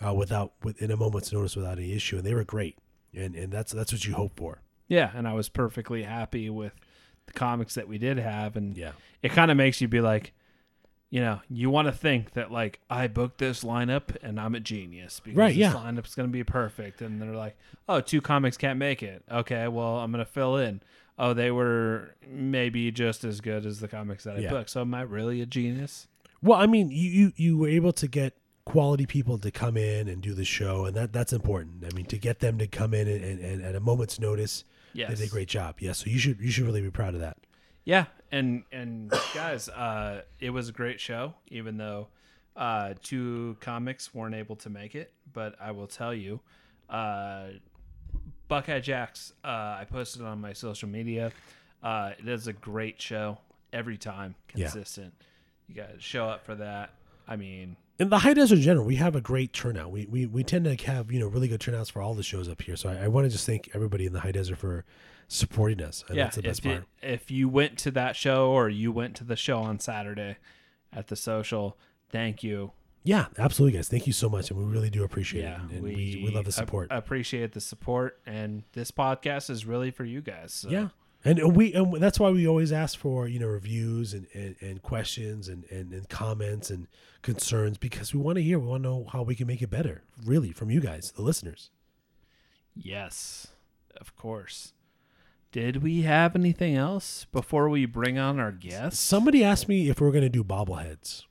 [0.00, 2.78] know uh, without within a moment's notice without any issue, and they were great.
[3.14, 4.60] And and that's that's what you hope for.
[4.88, 6.72] Yeah, and I was perfectly happy with
[7.26, 8.92] the comics that we did have, and Yeah.
[9.22, 10.32] it kind of makes you be like,
[11.10, 14.60] you know, you want to think that like I booked this lineup and I'm a
[14.60, 15.72] genius because Right, this yeah.
[15.72, 17.56] lineup's gonna be perfect, and they're like,
[17.88, 19.24] oh, two comics can't make it.
[19.28, 20.82] Okay, well I'm gonna fill in.
[21.18, 24.50] Oh, they were maybe just as good as the comics that I Yeah.
[24.50, 24.70] booked.
[24.70, 26.08] So am I really a genius?
[26.42, 30.08] Well, I mean, you, you you were able to get quality people to come in
[30.08, 31.84] and do the show, and that that's important.
[31.90, 34.64] I mean, to get them to come in and, and, and at a moment's notice,
[34.92, 35.08] Yes.
[35.08, 35.76] they did a great job.
[35.80, 37.38] Yeah, so you should you should really be proud of that.
[37.84, 42.08] Yeah, and and guys, uh, it was a great show, even though
[42.56, 45.12] uh, two comics weren't able to make it.
[45.32, 46.40] But I will tell you,
[46.90, 47.46] uh,
[48.48, 49.32] Buckeye Jacks.
[49.44, 49.48] Uh,
[49.80, 51.32] I posted on my social media.
[51.82, 53.38] Uh, it is a great show
[53.72, 54.64] every time, Yeah.
[54.70, 55.14] consistent.
[55.68, 56.90] You guys show up for that.
[57.28, 59.90] I mean, In the high desert in general, we have a great turnout.
[59.90, 62.48] We, we we tend to have you know really good turnouts for all the shows
[62.48, 62.76] up here.
[62.76, 64.84] So I, I want to just thank everybody in the high desert for
[65.28, 66.04] supporting us.
[66.08, 66.24] And yeah.
[66.24, 69.24] that's the best If you, if you went to that show or you went to
[69.24, 70.36] the show on Saturday
[70.92, 71.76] at the social,
[72.10, 72.72] thank you.
[73.06, 73.88] Yeah, absolutely, guys.
[73.88, 75.70] Thank you so much, and we really do appreciate yeah, it.
[75.76, 76.88] And, we, we love the support.
[76.90, 80.52] appreciate the support, and this podcast is really for you guys.
[80.52, 80.68] So.
[80.68, 80.88] Yeah.
[81.24, 84.54] And, and we and that's why we always ask for you know reviews and, and,
[84.60, 86.86] and questions and, and, and comments and
[87.22, 89.70] concerns because we want to hear we want to know how we can make it
[89.70, 91.70] better really from you guys the listeners
[92.76, 93.48] Yes,
[93.98, 94.74] of course.
[95.50, 99.00] Did we have anything else before we bring on our guests?
[99.00, 101.24] somebody asked me if we are going to do bobbleheads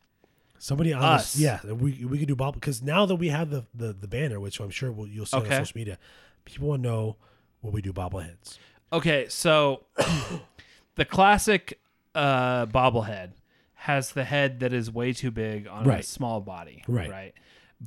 [0.65, 1.33] somebody on Us.
[1.33, 4.07] this, yeah we, we could do bobble because now that we have the, the, the
[4.07, 5.55] banner which I'm sure we'll, you'll see Okay.
[5.57, 5.97] on social media
[6.45, 7.17] people want to know
[7.61, 8.57] will we do bobbleheads
[8.93, 9.83] Okay, so
[10.95, 11.79] the classic
[12.13, 13.31] uh, bobblehead
[13.73, 16.83] has the head that is way too big on a small body.
[16.87, 17.09] Right.
[17.09, 17.33] Right.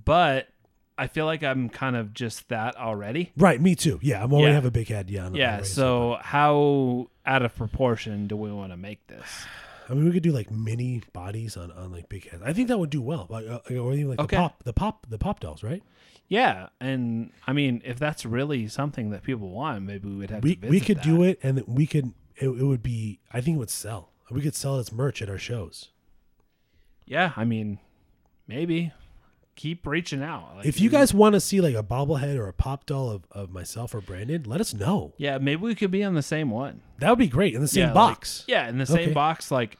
[0.05, 0.49] But
[0.99, 3.33] I feel like I'm kind of just that already.
[3.37, 4.55] right me too yeah I'm already Yeah.
[4.55, 5.63] have a big head yeah I'm Yeah.
[5.63, 9.27] So how out of proportion do we want to make this?
[9.89, 12.43] I mean, we could do like mini bodies on, on like big heads.
[12.45, 13.27] I think that would do well.
[13.31, 14.37] Like, uh, or even like Okay.
[14.37, 15.83] the pop, the pop, the pop dolls, right?
[16.29, 20.43] Yeah, and I mean, if that's really something that people want, maybe we would have
[20.45, 20.69] We to.
[20.69, 21.05] we could that.
[21.05, 22.13] do it, and we could.
[22.37, 23.19] It, it would be.
[23.33, 24.13] I think it would sell.
[24.31, 25.89] We could sell it as merch at our shows.
[27.07, 27.79] Yeah, I mean,
[28.47, 28.93] maybe
[29.59, 30.53] keep reaching out.
[30.57, 33.25] Like, If you guys want to see like a bobblehead or a pop doll of,
[33.33, 35.13] of myself or Brandon, let us know.
[35.19, 36.81] yeah, maybe we could be on the same one.
[37.01, 38.45] That would be great in the same Yeah, like- box.
[38.49, 39.13] Yeah, in the same Okay.
[39.13, 39.77] box, like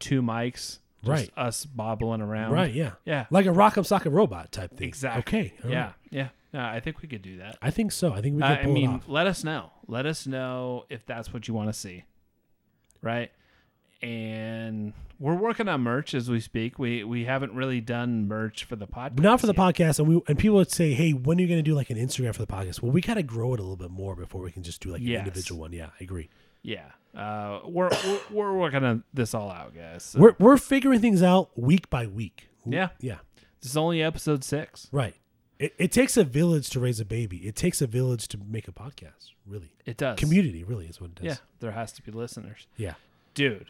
[0.00, 1.30] two mics, just Right.
[1.36, 2.52] Us bobbling around.
[2.52, 2.72] Right?
[2.74, 2.92] Yeah.
[3.04, 3.26] Yeah.
[3.30, 4.88] Like a Rock'em Sock'em Robot type thing.
[4.88, 5.20] Exactly.
[5.20, 5.52] Okay.
[5.64, 5.82] all yeah.
[5.84, 5.92] right.
[6.10, 6.28] Yeah.
[6.52, 6.72] Yeah.
[6.72, 7.56] I think we could do that.
[7.62, 8.12] I think so.
[8.12, 9.04] I think we Uh, could I pull it mean, off.
[9.08, 9.70] let us know.
[9.86, 12.04] Let us know if that's what you want to see.
[13.02, 13.30] Right.
[14.02, 14.57] And
[15.18, 16.78] we're working on merch as we speak.
[16.78, 19.18] We we haven't really done merch for the podcast.
[19.20, 19.60] Not for the yet.
[19.74, 21.90] podcast, and we and people would say, "Hey, when are you going to do like
[21.90, 24.14] an Instagram for the podcast?" Well, we got to grow it a little bit more
[24.14, 25.20] before we can just do like Yes.
[25.20, 25.72] an individual one.
[25.72, 26.28] Yeah, I agree.
[26.62, 26.86] Yeah.
[27.16, 30.04] Uh, we're, we're we're working on this all out, guys.
[30.04, 32.48] So We're we're figuring things out week by week.
[32.66, 32.90] Yeah.
[33.00, 33.18] yeah,
[33.62, 34.88] this is only episode six.
[34.92, 35.14] right.
[35.58, 37.38] It, it takes a village to raise a baby.
[37.38, 39.32] It takes a village to make a podcast.
[39.44, 40.16] Really, It does.
[40.16, 41.24] community really is what it does.
[41.24, 41.36] Yeah.
[41.58, 42.68] There has to be listeners.
[42.76, 42.94] yeah.
[43.34, 43.66] Dude,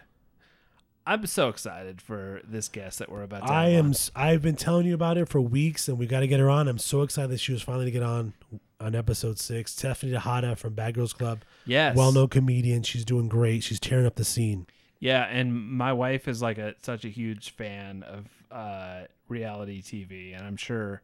[1.09, 3.87] I'm so excited for this guest that we're about to I have am.
[3.87, 3.95] on.
[4.15, 6.69] I've been telling you about it for weeks, and we got to get her on.
[6.69, 8.35] I'm so excited that she was finally to get on
[8.81, 9.73] on episode six.
[9.73, 11.97] Stephanie Tejada from Bad Girls Club, Yes.
[11.97, 12.83] well-known comedian.
[12.83, 13.63] She's doing great.
[13.65, 14.67] She's tearing up the scene.
[15.01, 20.37] Yeah, and my wife is like a such a huge fan of uh, reality TV,
[20.37, 21.01] and I'm sure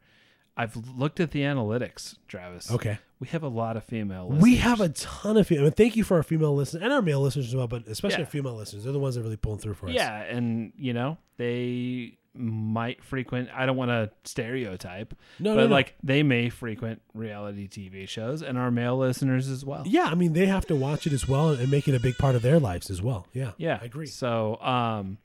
[0.57, 2.71] I've looked at the analytics, Travis.
[2.71, 2.99] Okay.
[3.25, 4.43] We have a lot of female listeners.
[4.43, 5.71] We have a ton of female.
[5.71, 8.25] Thank you for our female listeners and our male listeners as well, but especially Yeah.
[8.25, 8.85] our female listeners.
[8.85, 9.95] They're the ones that really pulling through for us.
[9.95, 15.67] Yeah, and you know, they might frequent I don't want to stereotype, No, but no,
[15.69, 15.73] no.
[15.73, 19.85] like they may frequent reality TV shows and our male listeners as well.
[19.87, 22.19] Yeah, I mean they have to watch it as well and make it a big
[22.19, 23.27] part of their lives as well.
[23.33, 23.53] Yeah.
[23.57, 23.79] Yeah.
[23.81, 24.07] I agree.
[24.09, 25.17] So, um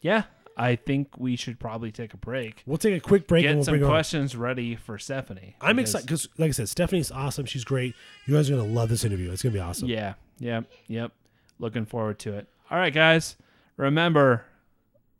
[0.00, 0.22] yeah,
[0.58, 2.62] I think we should probably take a break.
[2.66, 3.92] We'll take a quick break and Get we'll some bring her on.
[3.92, 5.54] questions ready for Stephanie.
[5.60, 7.44] I'm because- excited because, like I said, Stephanie's awesome.
[7.46, 7.94] She's great.
[8.26, 9.30] You guys are gonna love this interview.
[9.32, 9.88] It's gonna be awesome.
[9.88, 11.12] Yeah, yep, yep.
[11.58, 12.48] Looking forward to it.
[12.70, 13.36] All right, guys.
[13.76, 14.44] Remember,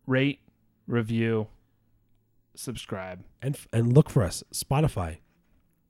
[0.06, 0.40] rate,
[0.86, 1.48] review,
[2.54, 3.22] subscribe.
[3.42, 5.18] And and look for us Spotify,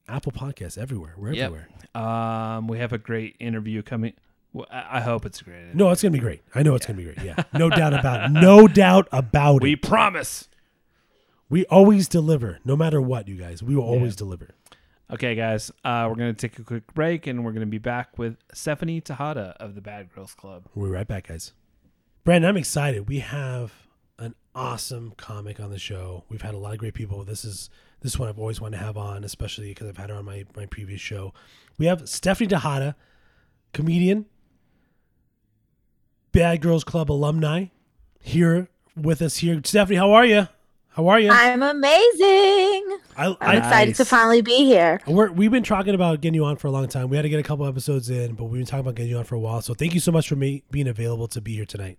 [0.08, 1.14] Apple Podcasts, everywhere.
[1.16, 1.46] We're Yep.
[1.46, 1.68] everywhere.
[1.94, 4.12] Um, we have a great interview coming.
[4.56, 5.74] Well, I I hope it's a great.
[5.74, 6.40] No, it's gonna be great.
[6.54, 7.22] I know it's gonna be great.
[7.22, 8.32] Yeah, no doubt about it.
[8.32, 9.62] No doubt about it.
[9.62, 9.82] we it.
[9.82, 10.48] promise.
[11.50, 13.62] We always deliver, no matter what, you guys.
[13.62, 14.54] We will always deliver.
[15.12, 15.70] Okay, guys.
[15.84, 19.54] Uh, we're gonna take a quick break, and we're gonna be back with Stephanie Tejada
[19.60, 20.64] of the Bad Girls Club.
[20.74, 21.52] We'll be right back, guys.
[22.24, 23.08] Brandon, I'm excited.
[23.10, 23.74] We have
[24.18, 26.24] an awesome comic on the show.
[26.30, 27.22] We've had a lot of great people.
[27.24, 27.68] This is
[28.00, 30.46] this one I've always wanted to have on, especially because I've had her on my,
[30.56, 31.34] my previous show.
[31.76, 32.96] We have Stephanie Tejada,
[33.74, 34.24] comedian,
[36.36, 37.68] Bad Girls Club alumni,
[38.20, 39.58] here with us here.
[39.64, 40.46] Stephanie, how are you?
[40.88, 41.30] How are you?
[41.30, 42.98] I'm amazing.
[43.16, 45.00] I, I'm I, excited to finally be here.
[45.06, 47.08] we're, we've been talking about getting you on for a long time.
[47.08, 49.16] We had to get a couple episodes in, but we've been talking about getting you
[49.16, 49.62] on for a while.
[49.62, 51.96] So thank you so much for me being available to be here tonight.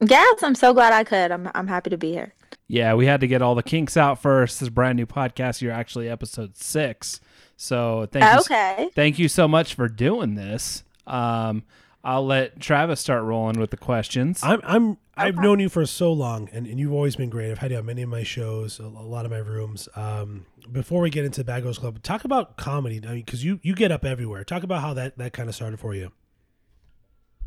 [0.00, 1.32] Yes, I'm so glad I could.
[1.32, 2.34] I'm I'm happy to be here.
[2.68, 4.60] Yeah, we had to get all the kinks out first.
[4.60, 5.60] This is a brand new podcast.
[5.60, 7.20] You're actually episode six.
[7.56, 8.40] So thank you.
[8.42, 8.90] Okay.
[8.94, 10.84] Thank you so much for doing this.
[11.04, 11.64] Um,
[12.06, 14.40] I'll let Travis start rolling with the questions.
[14.42, 17.50] I'm I'm I've known you for so long, and, and you've always been great.
[17.50, 19.88] I've had you on many of my shows, a, a lot of my rooms.
[19.96, 23.90] Um, before we get into Bad Girls Club, talk about comedy, because you you get
[23.90, 24.44] up everywhere.
[24.44, 26.12] Talk about how that that kind of started for you.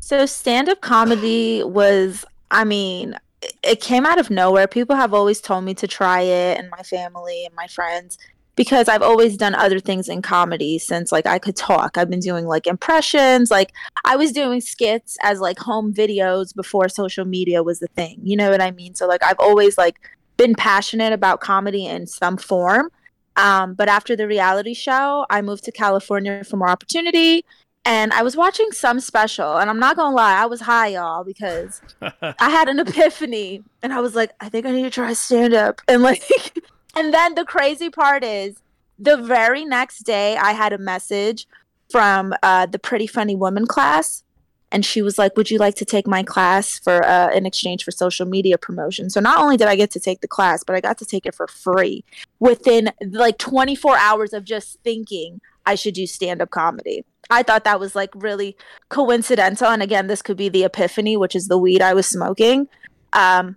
[0.00, 4.66] So stand-up comedy was I mean, it- it came out of nowhere.
[4.68, 8.18] People have always told me to try it and my family and my friends
[8.60, 11.96] because I've always done other things in comedy since like I could talk.
[11.96, 13.72] I've been doing like impressions, like
[14.04, 18.20] I was doing skits as like home videos before social media was the thing.
[18.22, 18.94] You know what I mean?
[18.94, 19.98] So like I've always like
[20.36, 22.90] been passionate about comedy in some form.
[23.36, 27.46] Um, but after the reality show, I moved to California for more opportunity
[27.86, 31.24] and I was watching some special, and I'm not gonna lie, I was high, y'all,
[31.24, 35.14] because I had an epiphany, and I was like, I think I need to try
[35.14, 36.22] stand up, and like,
[36.94, 38.56] and then the crazy part is,
[38.98, 41.46] the very next day, I had a message
[41.90, 44.22] from uh, the Pretty Funny Woman class,
[44.70, 47.84] and she was like, "Would you like to take my class for uh, in exchange
[47.84, 50.76] for social media promotion?" So not only did I get to take the class, but
[50.76, 52.04] I got to take it for free
[52.38, 57.04] within like 24 hours of just thinking I should do stand up comedy.
[57.30, 58.56] I thought that was like really
[58.88, 59.68] coincidental.
[59.68, 62.68] And again, this could be the epiphany, which is the weed I was smoking.
[63.12, 63.56] Um,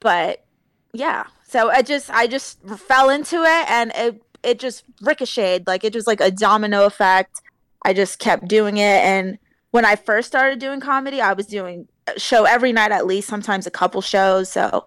[0.00, 0.44] but
[0.92, 5.84] yeah, so I just I just fell into it, and it it just ricocheted like
[5.84, 7.40] it just like a domino effect.
[7.84, 9.38] I just kept doing it, and
[9.70, 13.28] when I first started doing comedy, I was doing a show every night at least,
[13.28, 14.50] sometimes a couple shows.
[14.50, 14.86] So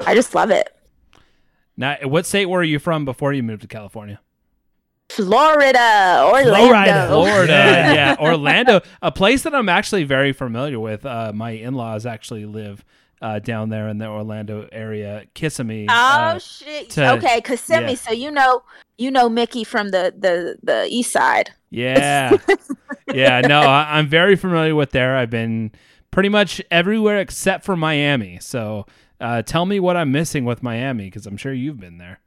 [0.00, 0.68] I just love it.
[1.76, 4.20] now, what state were you from before you moved to California?
[5.10, 6.54] Florida, Orlando.
[6.54, 7.06] Florida.
[7.08, 7.92] Florida, Yeah.
[7.94, 11.04] yeah, Orlando, a place that I'm actually very familiar with.
[11.06, 12.84] Uh, my in-laws actually live
[13.24, 15.86] uh, down there in the Orlando area, Kissimmee.
[15.88, 16.90] Oh uh, shit!
[16.90, 17.92] to- okay, Kissimmee.
[17.92, 17.94] yeah.
[17.94, 18.62] So you know,
[18.98, 21.50] you know Mickey from the the the east side.
[21.70, 22.36] Yeah.
[23.14, 23.40] yeah.
[23.40, 25.16] No, I, I'm very familiar with there.
[25.16, 25.72] I've been
[26.10, 28.40] pretty much everywhere except for Miami.
[28.42, 28.84] So
[29.22, 32.20] uh, tell me what I'm missing with Miami because I'm sure you've been there.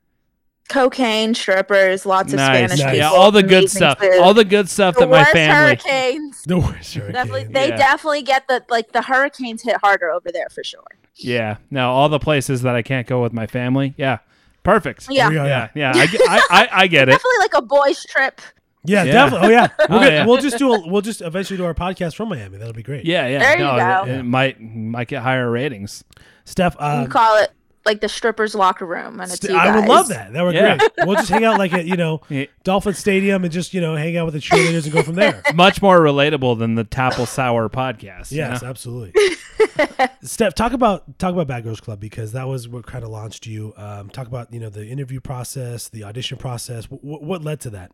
[0.69, 2.47] Cocaine, strippers, lots of nice.
[2.47, 2.80] Spanish Nice.
[2.82, 2.97] people.
[2.97, 3.99] Yeah, all the good stuff.
[3.99, 4.19] food.
[4.19, 5.56] All the good stuff the that my worst family.
[5.75, 6.43] hurricanes.
[6.45, 7.13] The worst hurricane.
[7.13, 7.77] Definitely, they Yeah.
[7.77, 10.84] definitely get the like the hurricanes hit harder over there for sure.
[11.15, 11.58] Yeah.
[11.71, 13.93] No, all the places that I can't go with my family.
[13.97, 14.19] Yeah.
[14.63, 15.08] Perfect.
[15.10, 15.45] Yeah, Yeah.
[15.45, 15.69] Yeah.
[15.73, 15.91] Yeah.
[15.95, 17.12] I, get- I, I, I get it.
[17.13, 18.41] definitely like a boys trip.
[18.84, 19.12] Yeah, Yeah.
[19.13, 19.47] definitely.
[19.47, 20.25] Oh yeah, we're Oh, gonna, yeah.
[20.25, 20.73] we'll just do.
[20.73, 22.58] A, we'll just eventually do our podcast from Miami.
[22.58, 23.06] That'll be great.
[23.06, 23.27] Yeah.
[23.27, 23.39] Yeah.
[23.39, 24.03] There you go.
[24.12, 26.03] It, it might might get higher ratings.
[26.45, 26.75] Steph.
[26.80, 27.51] you Um, call it
[27.88, 30.34] like the strippers locker room, and it's St- you I would love that.
[30.34, 30.78] That would Yeah.
[30.78, 30.91] great.
[31.08, 32.21] We'll just hang out like at you know
[32.63, 35.41] Dolphin Stadium and just you know hang out with the cheerleaders and go from there.
[35.56, 38.30] Much more relatable than the Tapple Sour podcast.
[38.32, 38.67] you Yes, know?
[38.69, 39.19] absolutely.
[40.21, 43.47] Steph, talk about talk about Bad Girls Club because that was what kind of launched
[43.47, 43.73] you.
[43.78, 46.86] Um, talk about you know the interview process, the audition process.
[46.86, 47.91] W- what led to that?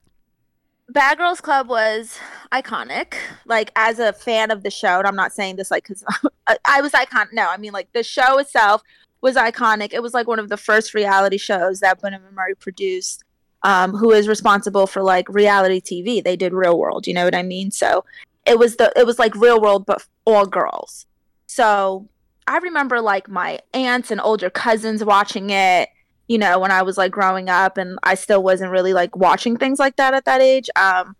[0.89, 2.17] Bad Girls Club was
[2.51, 3.13] iconic.
[3.45, 6.03] Like as a fan of the show, and I'm not saying this like because
[6.47, 7.29] I, I was iconic.
[7.31, 8.81] No, I mean like the show itself
[9.23, 9.93] was iconic.
[9.93, 13.23] It was like one of the first reality shows that Bunim and Murray produced.
[13.65, 16.21] Um, who is responsible for like reality TV?
[16.21, 17.07] They did Real World.
[17.07, 17.71] You know what I mean?
[17.71, 18.03] So
[18.45, 21.05] it was the it was like Real World, but all girls.
[21.47, 22.09] So
[22.45, 25.89] I remember like my aunts and older cousins watching it
[26.27, 29.57] you know, when I was like growing up and I still wasn't really like watching
[29.57, 30.69] things like that at that age.
[30.75, 31.15] Um,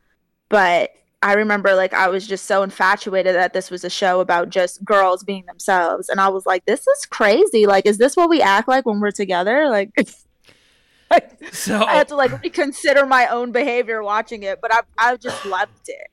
[0.50, 0.92] but
[1.24, 4.84] I remember like I was just so infatuated that this was a show about just
[4.84, 6.10] girls being themselves.
[6.10, 7.66] And I was like, this is crazy.
[7.66, 9.70] Like, is this what we act like when we're together?
[9.70, 9.92] Like,
[11.52, 15.46] So I had to like reconsider my own behavior watching it, but I I just
[15.46, 16.08] loved it.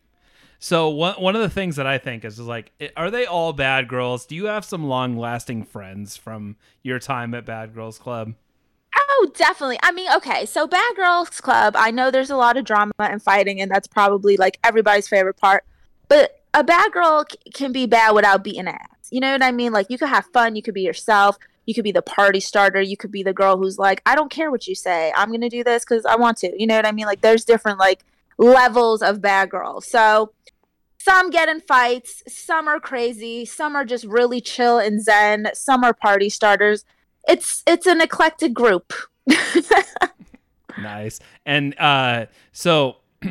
[0.59, 3.53] So one one of the things that I think is, is like, are they all
[3.53, 4.27] bad girls?
[4.27, 8.35] Do you have some long lasting friends from your time at Bad Girls Club?
[9.13, 9.79] Oh, definitely.
[9.83, 13.21] I mean, okay, so Bad Girls Club, I know there's a lot of drama and
[13.21, 15.65] fighting, and that's probably like everybody's favorite part.
[16.09, 18.87] But a bad girl c- can be bad without beating ass.
[19.11, 19.73] You know what I mean?
[19.73, 22.81] Like, you could have fun, you could be yourself, you could be the party starter,
[22.81, 25.51] you could be the girl who's like, I don't care what you say, I'm gonna
[25.51, 26.53] do this because I want to.
[26.57, 27.07] You know what I mean?
[27.07, 28.05] Like, there's different like
[28.39, 29.87] levels of bad girls.
[29.87, 30.33] So,
[30.99, 35.83] some get in fights, some are crazy, some are just really chill and zen, some
[35.83, 36.85] are party starters.
[37.29, 38.93] It's it's an eclectic group.
[40.81, 41.19] Nice.
[41.45, 42.99] And uh, so,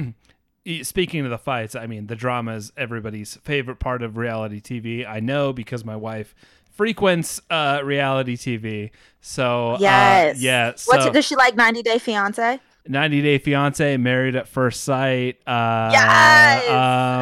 [0.83, 5.07] speaking of the fights, I mean, the drama is everybody's favorite part of reality TV.
[5.07, 6.35] I know because my wife
[6.75, 8.91] frequents uh, reality TV.
[9.21, 10.35] So, Yes.
[10.35, 10.67] uh, yeah.
[10.67, 12.59] What's So, it, does she like 90 Day Fiance?
[12.87, 15.39] 90 Day Fiance, Married at First Sight.
[15.47, 16.69] Uh, Yes!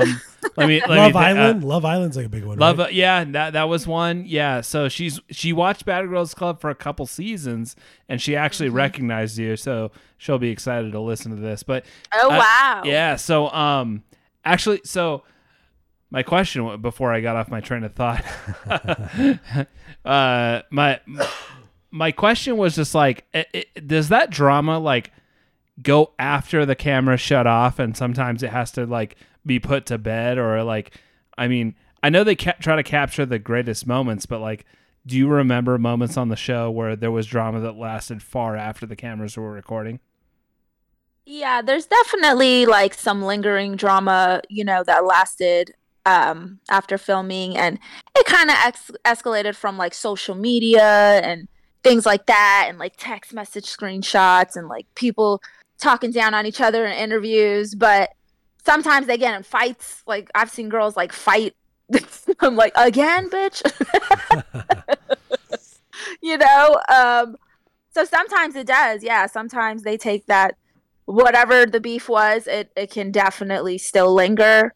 [0.04, 0.22] Um,
[0.56, 1.64] let me, let me Love thi- uh, Island.
[1.64, 2.58] Love Island's like a big one.
[2.58, 2.88] Love, right?
[2.88, 4.24] uh, yeah, that that was one.
[4.26, 7.76] Yeah, so she's she watched Bad Girls Club for a couple seasons,
[8.08, 8.78] and she actually Mm-hmm.
[8.78, 11.64] recognized you, so she'll be excited to listen to this.
[11.64, 12.82] But Oh, uh, wow.
[12.86, 14.04] yeah, so um,
[14.46, 15.24] actually, so
[16.10, 18.24] my question before I got off my train of thought,
[20.06, 21.00] uh, my
[21.92, 25.12] my question was just like, it, it, does that drama like
[25.82, 29.16] go after the camera shut off, and sometimes it has to like
[29.48, 31.00] be put to bed, or like,
[31.38, 34.66] I mean, I know they ca- try to capture the greatest moments, but like.
[35.06, 38.86] Do you remember moments on the show where there was drama that lasted far after
[38.86, 40.02] the cameras were recording?
[41.26, 45.74] Yeah, there's definitely like some lingering drama, you know, that lasted
[46.06, 47.80] um after filming and
[48.18, 51.48] it kind of ex- escalated from like social media and
[51.84, 55.42] things like that and like text message screenshots and like people
[55.78, 58.10] talking down on each other in interviews, but
[58.68, 60.04] sometimes they get in fights.
[60.06, 61.56] Like I've seen girls like fight
[62.42, 63.64] I'm like, "Again, bitch?"
[66.22, 67.38] you know, um
[67.92, 69.04] so sometimes it does.
[69.04, 70.56] Yeah, sometimes they take that
[71.06, 74.74] whatever the beef was, it, it can definitely still linger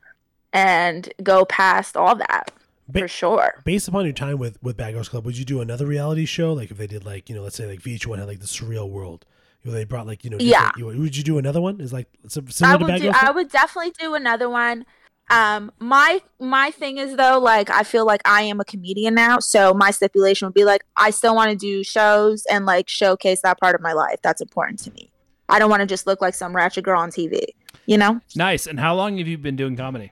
[0.54, 2.52] and go past all that
[2.88, 3.62] Ba- for sure.
[3.66, 6.54] Based upon your time with with Bad Girls Club, would you do another reality show?
[6.54, 8.90] Like if they did like you know, let's say like VH1 had like the Surreal
[8.90, 9.26] World.
[9.64, 10.72] You they brought like you know, Yeah.
[10.76, 11.80] you- would you do another one?
[11.80, 14.86] Is like sim- I similar to would do I would definitely do another one.
[15.30, 19.40] Um my my thing is though, like I feel like I am a comedian now,
[19.40, 23.42] so my stipulation would be like I still want to do shows and like showcase
[23.42, 24.20] that part of my life.
[24.24, 25.12] That's important to me.
[25.48, 27.44] I don't want to just look like some ratchet girl on TV,
[27.86, 28.22] you know?
[28.36, 28.66] Nice.
[28.68, 30.12] And how long have you been doing comedy?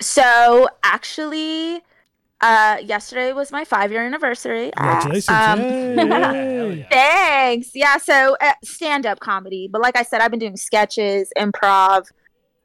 [0.00, 1.82] So actually,
[2.40, 4.70] uh, yesterday was my five year anniversary.
[4.76, 5.28] Congratulations!
[5.28, 5.60] Um,
[6.78, 6.88] yeah.
[6.90, 7.70] Thanks.
[7.74, 7.96] Yeah.
[7.98, 12.06] So uh, stand up comedy, but like I said, I've been doing sketches, improv,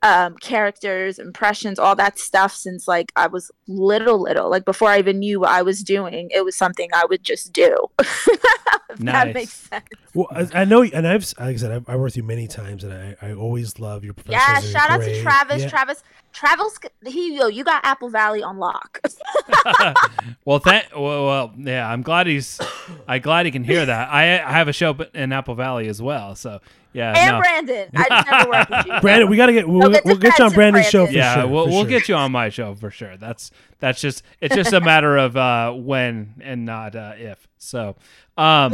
[0.04, 4.50] um, characters, impressions, all that stuff since like I was little, little.
[4.50, 7.54] Like before I even knew what I was doing, it was something I would just
[7.54, 7.76] do.
[8.92, 9.14] If Nice.
[9.14, 9.86] That makes sense.
[10.14, 12.46] Well, I, I know, and I've like I said, I've, I worked with you many
[12.46, 14.44] times, and I, I always love your Yeah.
[14.60, 14.72] professionalism.
[14.74, 15.22] Shout out to.
[15.22, 15.62] Travis.
[15.62, 15.70] Yeah.
[15.70, 16.04] Travis.
[16.34, 16.78] Travis.
[17.06, 19.02] He yo, you got Apple Valley on lock.
[20.46, 20.88] well, thank.
[20.96, 21.90] Well, well, yeah.
[21.90, 22.60] I'm glad he's.
[23.08, 24.10] I'm glad he can hear that.
[24.10, 26.36] I, I have a show in Apple Valley as well.
[26.36, 26.60] So
[26.94, 27.14] yeah.
[27.16, 27.40] and no.
[27.40, 27.90] Brandon.
[27.96, 29.00] I just never worked with you.
[29.02, 31.36] Brandon, we gotta get we'll, get we'll get you on defensive, Brandon's show for yeah,
[31.36, 31.48] sure.
[31.48, 31.90] we'll, for we'll sure.
[31.90, 33.18] get you on my show for sure.
[33.18, 37.48] That's that's just it's just a matter of uh, when and not uh, if.
[37.58, 37.96] So,
[38.38, 38.74] um,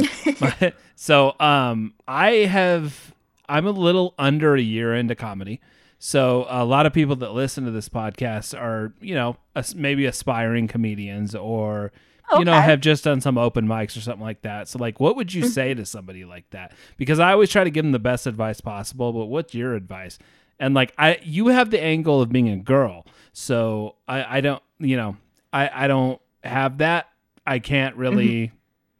[0.96, 3.14] so um, I have
[3.48, 5.60] I'm a little under a year into comedy.
[5.98, 9.36] So a lot of people that listen to this podcast are you know
[9.74, 11.92] maybe aspiring comedians or
[12.38, 14.68] you know have just done some open mics or something like that.
[14.68, 15.38] So like, what would Mm-hmm.
[15.44, 16.72] you say to somebody like that?
[16.98, 19.12] Because I always try to give them the best advice possible.
[19.12, 20.18] But what's your advice?
[20.60, 24.62] And like, I you have the angle of being a girl, so I I don't
[24.78, 25.16] you know
[25.52, 27.08] I I don't have that.
[27.46, 28.48] I can't really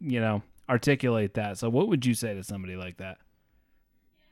[0.03, 0.11] Mm-hmm.
[0.11, 1.59] you know articulate that.
[1.59, 3.19] So what would you say to somebody like that?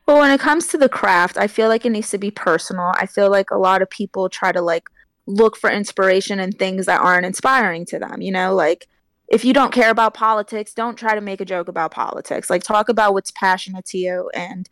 [0.07, 2.93] Well, when it comes to the craft, I feel like it needs to be personal.
[2.95, 4.89] I feel like a lot of people try to like
[5.27, 8.55] look for inspiration in things that aren't inspiring to them, you know?
[8.55, 8.87] Like
[9.29, 12.49] if you don't care about politics, don't try to make a joke about politics.
[12.49, 14.69] Like talk about what's passionate to you and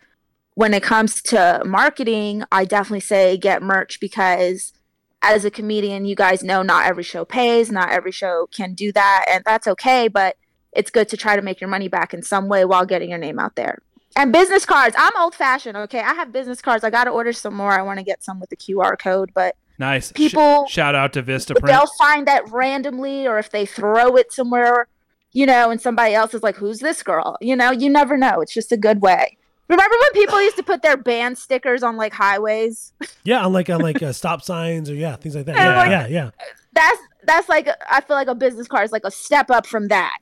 [0.54, 4.72] when it comes to marketing, I definitely say get merch because
[5.20, 8.92] as a comedian, you guys know not every show pays, not every show can do
[8.92, 10.36] that, and that's okay, but
[10.72, 13.18] it's good to try to make your money back in some way while getting your
[13.18, 13.80] name out there.
[14.16, 14.94] And business cards.
[14.98, 15.76] I'm old fashioned.
[15.76, 16.84] Okay, I have business cards.
[16.84, 17.72] I got to order some more.
[17.72, 20.10] I want to get some with the QR code, but Nice.
[20.10, 21.66] Sh- People- shout out to Vista Print.
[21.66, 24.86] they'll find that randomly, or if they throw it somewhere,
[25.32, 28.40] you know, and somebody else is like, "Who's this girl?" You know, you never know.
[28.40, 29.36] It's just a good way.
[29.68, 32.92] Remember when people used to put their band stickers on like highways?
[33.24, 35.56] Yeah, on like on like uh, stop signs or yeah, things like that.
[35.56, 36.30] And, Yeah, like, yeah, yeah.
[36.72, 39.88] That's that's like I feel like a business card is like a step up from
[39.88, 40.18] that.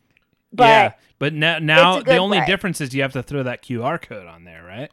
[0.52, 2.46] But yeah, but now now the only way.
[2.46, 4.90] difference is you have to throw that QR code on there, right?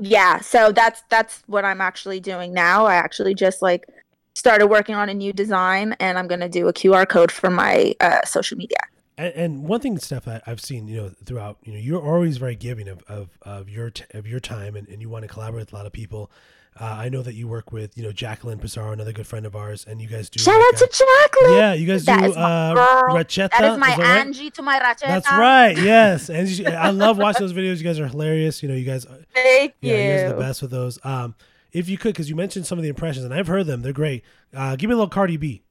[0.00, 3.86] yeah so that's that's what i'm actually doing now i actually just like
[4.34, 7.50] started working on a new design and i'm going to do a qr code for
[7.50, 8.78] my uh, social media
[9.18, 12.38] And, and one thing, Steph, I, I've seen, you know, throughout, you know, you're always
[12.38, 15.28] very giving of of, of your t- of your time, and, and you want to
[15.28, 16.30] collaborate with a lot of people.
[16.78, 19.54] Uh, I know that you work with, you know, Jacqueline Pizarro, another good friend of
[19.56, 20.40] ours, and you guys do.
[20.40, 22.74] shout like, out to jacqueline yeah, you guys do That is my uh,
[23.12, 23.50] racheta.
[23.50, 24.00] that is my right?
[24.00, 25.76] angie to my racheta That's right.
[25.76, 27.78] Yes, and I love watching those videos.
[27.78, 28.62] You guys are hilarious.
[28.62, 29.04] You know, you guys,
[29.34, 30.98] thank yeah, you guys are the best with those.
[31.04, 31.34] Um,
[31.72, 33.92] if you could, because you mentioned some of the impressions, and I've heard them, they're
[33.92, 34.24] great.
[34.54, 35.62] Uh, give me a little Cardi B.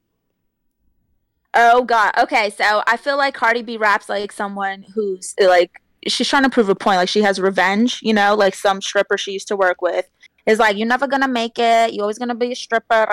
[1.54, 6.28] oh god okay so i feel like cardi b raps like someone who's like she's
[6.28, 9.32] trying to prove a point like she has revenge you know like some stripper she
[9.32, 10.08] used to work with
[10.46, 13.06] is like you're never gonna make it you're always gonna be a stripper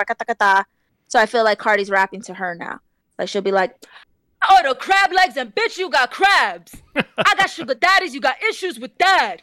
[1.06, 2.78] so i feel like cardi's rapping to her now
[3.18, 3.74] like she'll be like
[4.48, 6.74] Oh, the crab legs and bitch, you got crabs.
[6.96, 9.42] I got sugar daddies, you got issues with dad.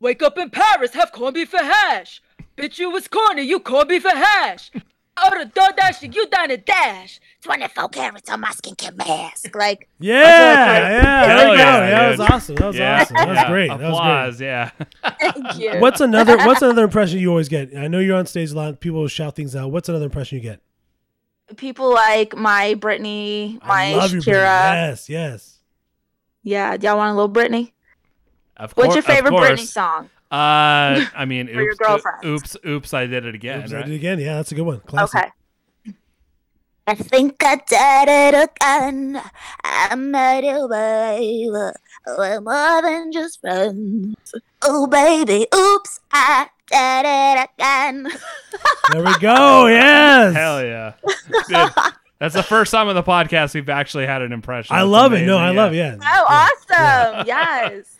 [0.00, 2.22] Wake up in Paris, have corned beef and hash.
[2.56, 4.70] Bitch, you was corny, you corned beef and hash.
[5.18, 7.20] Oh, the DoorDash, you down a dash.
[7.42, 9.54] 24 carats on my skincare mask.
[9.54, 11.62] like Yeah, Cardi- yeah, there Hell you go.
[11.62, 12.54] yeah, Yeah, that was awesome.
[12.56, 13.14] That was awesome.
[13.16, 13.48] That was yeah.
[13.48, 13.68] great.
[13.68, 13.90] That was great.
[13.92, 14.70] Applause, yeah.
[15.20, 17.74] thank you What's another What's another impression you always get?
[17.76, 18.80] I know you're on stage a lot.
[18.80, 19.70] People shout things out.
[19.70, 20.60] What's another impression you get?
[21.56, 24.32] people like my Britney, my I love your Shakira.
[24.34, 24.88] Britney.
[24.88, 25.58] Yes, yes.
[26.42, 27.72] Yeah, do y'all want a little Britney?
[28.56, 28.88] Of course.
[28.88, 30.10] What's your favorite Britney song?
[30.36, 32.24] Uh, I mean, For your oops, girlfriends.
[32.26, 33.62] oops, oops, I did it again.
[33.62, 34.18] Oops, I did it again.
[34.20, 34.80] Yeah, that's a good one.
[34.80, 35.20] Classic.
[35.20, 35.30] Okay.
[36.88, 39.20] I think I did it again.
[39.64, 41.48] I met you, baby.
[42.06, 44.14] We're more than just friends.
[44.62, 48.08] Oh, baby, oops, I did it again.
[48.92, 49.66] There we go.
[49.66, 50.32] Yes.
[50.34, 50.92] Hell yeah.
[51.48, 51.70] Dude,
[52.20, 54.76] that's the first time on the podcast we've actually had an impression.
[54.76, 55.26] I That's love it.
[55.26, 55.76] No, I amazing, love it.
[55.76, 55.96] Yeah.
[56.04, 57.26] Oh, awesome.
[57.26, 57.95] Yes.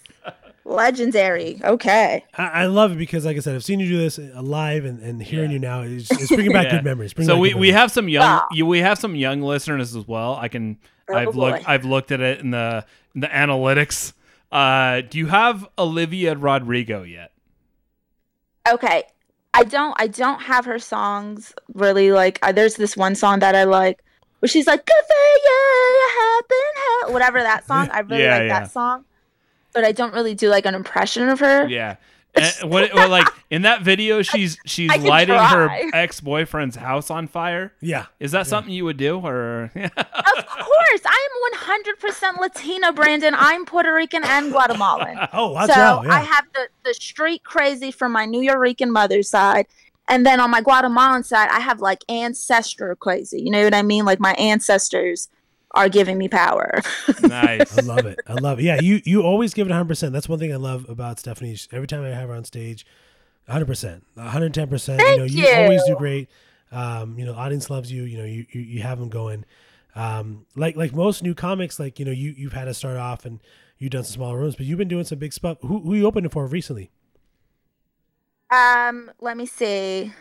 [0.67, 1.61] Legendary.
[1.63, 2.25] Okay.
[2.37, 5.01] I, I love it because, like I said, I've seen you do this live, and,
[5.01, 5.55] and hearing Yeah.
[5.55, 6.77] you now is it's bringing back Yeah.
[6.79, 7.13] good memories.
[7.15, 7.81] Bringing So we, good we memories.
[7.81, 8.49] have some young Wow.
[8.67, 10.35] we have some young listeners as well.
[10.35, 11.51] I can Oh, I've boy.
[11.53, 14.13] looked I've looked at it in the in the analytics.
[14.51, 17.31] Uh, do you have Olivia Rodrigo yet?
[18.69, 19.05] Okay.
[19.55, 23.55] I don't I don't have her songs really like uh, there's this one song that
[23.55, 24.03] I like
[24.41, 28.61] where she's like good for you happen whatever that song I really Yeah, like yeah.
[28.61, 29.05] that song
[29.77, 31.97] but I don't really do like an impression of her Yeah.
[32.35, 37.11] And what, what like in that video she's she's I can lighting her ex-boyfriend's house
[37.11, 37.73] on fire.
[37.81, 38.07] Yeah.
[38.19, 43.93] Is that something you would do or of course I'm 100% Latina Brandon I'm Puerto
[43.93, 46.05] Rican and Guatemalan Oh, watch so out.
[46.07, 46.15] Yeah.
[46.15, 49.67] I have the the street crazy from my Nuyorican mother's side,
[50.09, 53.43] and then on my Guatemalan side, I have like ancestor crazy.
[53.43, 54.05] You know what I mean?
[54.05, 55.29] Like my ancestors
[55.73, 56.81] are giving me power.
[57.23, 57.79] nice.
[57.79, 58.19] I love it.
[58.27, 58.63] I love it.
[58.65, 60.13] Yeah, you you always give it 100%.
[60.13, 61.57] That's one thing I love about Stephanie.
[61.73, 62.87] Every time I have her on stage,
[63.49, 64.19] 100%, 110%.
[64.19, 66.29] you know, Thank you, always do great.
[66.73, 68.05] Um, you know, audience loves you.
[68.05, 69.45] You know, you you, you have them going.
[69.95, 73.25] Um, like like most new comics, like you know, you you've had to start off
[73.25, 73.41] and
[73.79, 75.59] you've done some smaller rooms, but you've been doing some big stuff.
[75.63, 76.91] Who who you opened it for recently?
[78.51, 80.13] Um, let me see.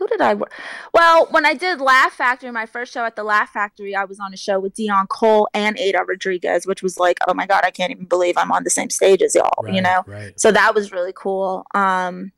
[0.00, 0.50] Who did I work?
[0.94, 4.18] Well, when I did Laugh Factory, my first show at the Laugh Factory, I was
[4.18, 7.64] on a show with Deon Cole and Ada Rodriguez, which was like, oh my god,
[7.64, 9.50] I can't even believe I'm on the same stage as y'all.
[9.62, 10.40] Right, You know, right.
[10.40, 11.64] so that was really cool.
[11.74, 12.32] Um,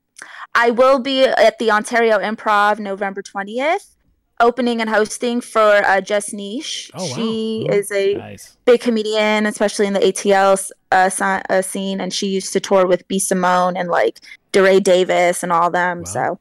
[0.56, 3.96] I will be at the Ontario Improv November twentieth,
[4.40, 6.90] opening and hosting for uh, Just Niche.
[6.94, 7.14] Oh, wow.
[7.14, 7.74] She Cool.
[7.78, 8.56] is a Nice.
[8.64, 12.88] big comedian, especially in the ATL uh, si- uh, scene, and she used to tour
[12.88, 14.18] with B Simone and like
[14.52, 15.98] DeRay Davis and all them.
[15.98, 16.04] Wow.
[16.04, 16.38] So Wow.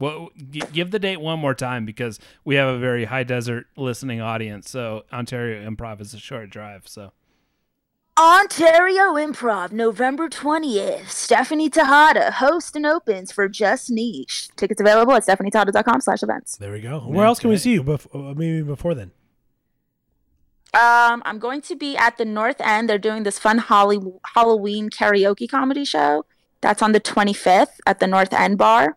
[0.00, 3.66] Well, g- give the date one more time because we have a very high desert
[3.76, 4.70] listening audience.
[4.70, 6.86] So Ontario Improv is a short drive.
[6.86, 7.12] So
[8.18, 11.10] Ontario Improv November twentieth.
[11.10, 14.48] Stephanie Tejada hosts and opens for Just Niche.
[14.56, 16.56] Tickets available at stephanietejada.com slash events.
[16.56, 17.00] There we go.
[17.00, 17.82] Where else can we see you?
[17.82, 19.12] Bef- uh, maybe before then.
[20.74, 22.88] Um, I'm going to be at the North End.
[22.90, 24.02] They're doing this fun Holly-
[24.34, 26.26] Halloween karaoke comedy show.
[26.60, 28.96] That's on the 25th at the North End Bar.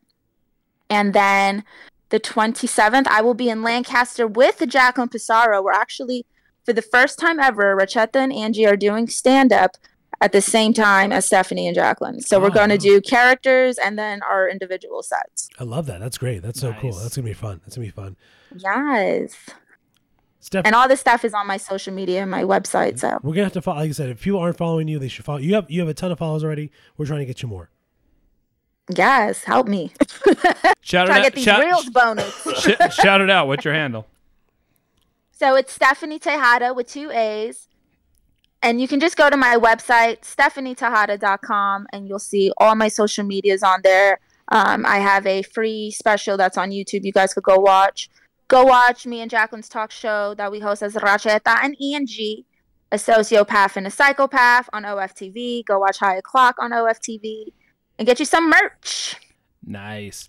[0.92, 1.64] And then
[2.10, 5.64] the 27th, I will be in Lancaster with Jacqueline Pissarro.
[5.64, 6.26] We're actually,
[6.66, 9.78] for the first time ever, Rachetta and Angie are doing stand up
[10.20, 12.20] at the same time as Stephanie and Jacqueline.
[12.20, 15.50] So we're Oh, going to do characters and then our individual sets.
[15.58, 16.00] I love that.
[16.02, 16.42] That's great.
[16.44, 16.92] That's so cool.
[16.92, 17.62] That's gonna be fun.
[17.64, 18.16] That's gonna be fun.
[18.56, 19.34] Yes.
[20.42, 23.00] Steph, And all this stuff is on my social media and my website.
[23.00, 23.80] So we're gonna have to follow.
[23.80, 25.38] Like I said, if people aren't following you, they should follow.
[25.40, 26.72] You have you have a ton of followers already.
[26.98, 27.70] We're trying to get you more.
[28.90, 29.92] Yes, help me.
[30.82, 31.34] Shout it to get out.
[31.36, 32.34] these Shout, reels bonus.
[32.60, 33.48] sh- shout it out.
[33.48, 34.08] What's your handle?
[35.32, 37.68] So it's Stephanie Tejada with two A's.
[38.64, 43.24] And you can just go to my website, stephanietejada.com, and you'll see all my social
[43.26, 44.20] medias on there.
[44.50, 47.04] Um, I have a free special that's on YouTube.
[47.04, 48.10] You guys could go watch.
[48.50, 52.46] Go watch me and Jacqueline's talk show that we host as Racheta and Angie,
[52.92, 55.66] a sociopath and a psychopath on OFTV.
[55.66, 57.46] Go watch High O'Clock on OFTV
[58.02, 59.16] and get you some merch.
[59.64, 60.28] Nice.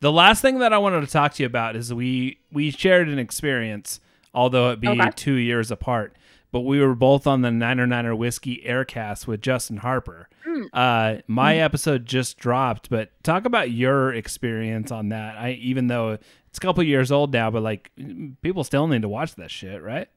[0.00, 3.08] The last thing that I wanted to talk to you about is we we shared
[3.08, 4.00] an experience,
[4.34, 5.08] although it be Okay.
[5.14, 6.16] two years apart.
[6.50, 10.28] But we were both on the Niner Niner Whiskey Aircast with Justin Harper.
[10.44, 10.66] Mm.
[10.72, 15.36] Uh, my episode just dropped, but talk about your experience on that.
[15.38, 16.18] I even though
[16.48, 17.92] it's a couple years old now, but like
[18.42, 20.08] people still need to watch that shit, right?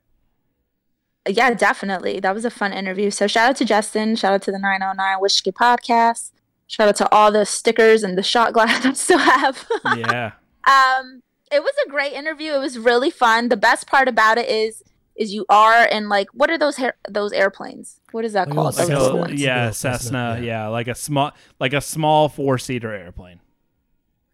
[1.30, 2.20] Yeah, definitely.
[2.20, 3.12] That was a fun interview.
[3.12, 4.16] So shout out to Justin.
[4.16, 6.32] Shout out to the 909 Whiskey Podcast.
[6.68, 9.68] Shout out to all the stickers and the shot glass I still have.
[9.98, 10.32] Yeah.
[10.68, 12.54] um, it was a great interview.
[12.54, 13.50] It was really fun.
[13.50, 14.84] The best part about it is
[15.16, 18.02] is you are in like what are those hair those airplanes?
[18.12, 18.76] What is that Like called?
[18.78, 19.42] little Like a, ones.
[19.42, 20.46] yeah, Little Cessna, Cessna, yeah.
[20.64, 20.68] yeah.
[20.68, 23.40] like a small like a small four seater airplane.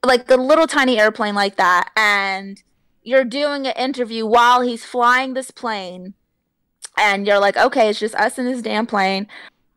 [0.06, 2.64] like a little tiny airplane like that and
[3.04, 6.14] you're doing an interview while he's flying this plane
[6.98, 9.28] and you're like okay it's just us in this damn plane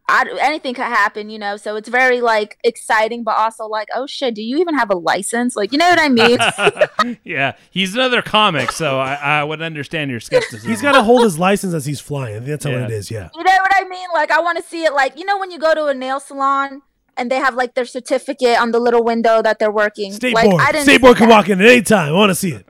[0.06, 4.06] I, anything could happen you know so it's very like exciting but also like oh
[4.06, 7.94] shit do you even have a license like you know what i mean yeah, he's
[7.94, 10.68] another comic, so I, I would understand your skepticism.
[10.68, 12.34] He's got to hold his license as he's flying.
[12.36, 12.84] I think that's how Yeah.
[12.84, 13.10] it is.
[13.10, 13.30] Yeah.
[13.34, 15.50] you know what i mean like i want to see it like you know when
[15.50, 16.82] you go to a nail salon
[17.16, 20.50] and they have like their certificate on the little window that they're working State like
[20.50, 20.60] board.
[20.62, 21.34] i didn't State board can that.
[21.36, 22.10] walk in at any time.
[22.10, 22.66] I want to see it.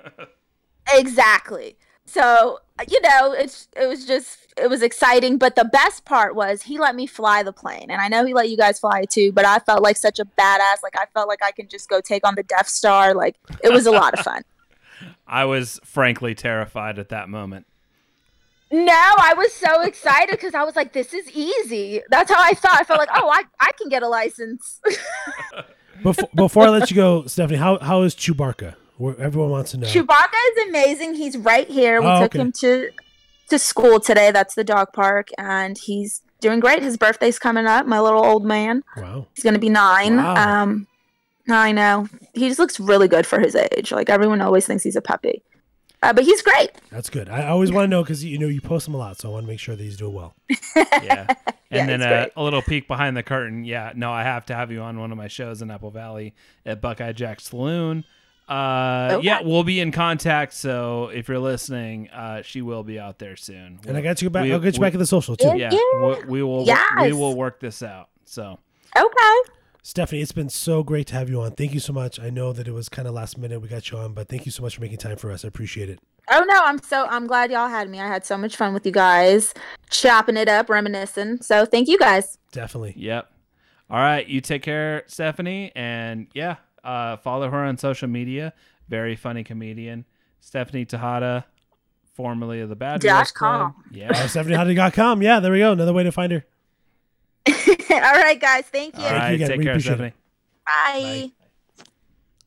[0.93, 1.77] Exactly.
[2.07, 2.61] So,
[2.91, 6.79] you know, it's it was just it was exciting, but the best part was he
[6.79, 7.91] let me fly the plane.
[7.91, 10.19] And I know he let you guys fly it too, but I felt like such
[10.19, 10.83] a badass.
[10.83, 13.15] Like I felt like I can just go take on the Death Star.
[13.15, 14.43] Like it was a lot of fun.
[15.27, 17.67] I was frankly terrified at that moment.
[18.71, 22.03] No, I was so excited because I was like, this is easy.
[22.11, 22.81] That's how I thought.
[22.81, 24.81] I felt like, oh, I, I can get a license.
[26.03, 28.75] Before, before I let you go, Stephanie, how how is Chewbacca?
[28.97, 29.87] Where everyone wants to know.
[29.87, 31.15] Chewbacca is amazing.
[31.15, 32.01] He's right here.
[32.01, 32.39] We Oh, took okay.
[32.41, 32.91] him to
[33.51, 34.31] to school today.
[34.31, 36.83] That's the dog park, and he's doing great.
[36.83, 37.87] His birthday's coming up.
[37.87, 38.83] My little old man.
[38.97, 39.27] Wow.
[39.35, 40.17] He's gonna be nine.
[40.17, 40.63] Wow.
[40.63, 40.87] Um,
[41.51, 42.09] I know.
[42.33, 43.93] He just looks really good for his age.
[43.93, 45.43] Like everyone always thinks he's a puppy,
[46.03, 46.71] uh, but he's great.
[46.91, 47.29] That's good.
[47.29, 49.33] I always want to know because you know you post him a lot, so I
[49.33, 50.35] want to make sure that he's doing well.
[50.77, 51.27] Yeah.
[51.71, 53.65] And Yeah, then uh, a little peek behind the curtain.
[53.65, 56.35] Yeah, no, I have to have you on one of my shows in Apple Valley
[56.65, 58.05] at Buckeye Jack Saloon.
[58.49, 59.27] Uh, Okay.
[59.27, 60.53] yeah, we'll be in contact.
[60.53, 63.79] So if you're listening, uh, she will be out there soon.
[63.87, 64.45] And I got you back.
[64.45, 65.57] We- I'll get you we- back in the social too.
[65.57, 65.79] Yeah, Yeah.
[66.25, 66.67] We, we will.
[67.01, 68.09] We will work this out.
[68.25, 68.59] So
[68.97, 69.51] Okay.
[69.83, 71.51] Stephanie, it's been so great to have you on.
[71.53, 72.19] Thank you so much.
[72.19, 74.47] I know that it was kind of last minute we got you on, but thank
[74.47, 75.45] you so much for making time for us.
[75.45, 76.01] I appreciate it.
[76.31, 78.01] Oh no, I'm so I'm glad y'all had me.
[78.01, 79.53] I had so much fun with you guys,
[79.91, 81.43] chopping it up, reminiscing.
[81.43, 82.39] So thank you guys.
[82.51, 82.95] Definitely.
[82.97, 83.31] Yep.
[83.91, 84.27] All right.
[84.27, 85.71] You take care, Stephanie.
[85.77, 88.53] And yeah, uh, follow her on social media.
[88.89, 90.05] Very funny comedian.
[90.41, 91.47] Stephanie Tejada,
[92.15, 93.73] formerly of the Bad Dot Girls Club.
[93.75, 93.85] com.
[93.91, 94.11] Yeah.
[94.13, 95.23] Uh, Stephanie.com.
[95.23, 95.73] Yeah, there we go.
[95.73, 96.45] Another way to find her.
[97.49, 97.55] All
[98.01, 98.65] right, guys.
[98.67, 99.05] Thank you.
[99.05, 99.33] All right.
[99.33, 99.49] again.
[99.49, 100.13] Take We care, appreciate Stephanie.
[100.67, 101.31] Bye.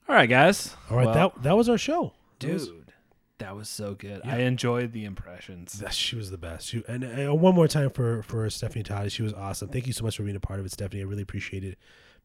[0.10, 0.76] All right, guys.
[0.90, 2.14] All right, Well, that that was our show.
[2.40, 2.94] That was- dude,
[3.40, 4.22] that was so good.
[4.24, 5.84] I enjoyed the impressions.
[5.92, 6.68] she was the best.
[6.68, 9.12] She, and, and one more time for for Stephanie Todd.
[9.12, 9.70] She was awesome.
[9.70, 11.02] Thank you so much for being a part of it, Stephanie.
[11.02, 11.78] I really appreciated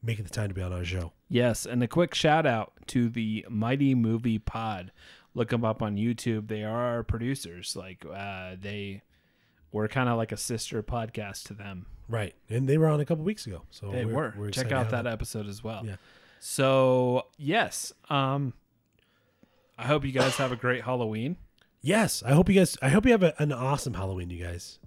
[0.02, 1.12] making the time to be on our show.
[1.28, 4.92] Yes, and a quick shout out to the Mighty Movie Pod.
[5.34, 6.48] Look them up on YouTube.
[6.48, 7.74] They are our producers.
[7.76, 9.02] Like uh, they
[9.70, 11.86] were kind of like a sister podcast to them.
[12.08, 13.62] Right, and they were on a couple weeks ago.
[13.70, 14.34] So They we're, were.
[14.36, 15.86] we're Check out that episode as well.
[15.86, 15.96] Yeah.
[16.40, 18.52] So yes, um,
[19.78, 21.36] I hope you guys have a great Halloween.
[21.80, 22.76] Yes, I hope you guys.
[22.82, 24.78] I hope you have a, an awesome Halloween, you guys.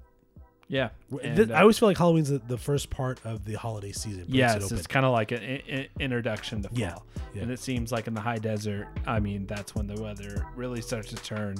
[0.68, 0.90] Yeah.
[1.12, 3.92] Th- And, uh, I always feel like Halloween's the, the first part of the holiday
[3.92, 4.26] season.
[4.28, 6.78] breaks it it's kind of like an introduction to fall.
[6.78, 6.96] Yeah,
[7.34, 7.42] yeah.
[7.44, 10.82] And it seems like in the high desert, I mean, that's when the weather really
[10.82, 11.58] starts to turn.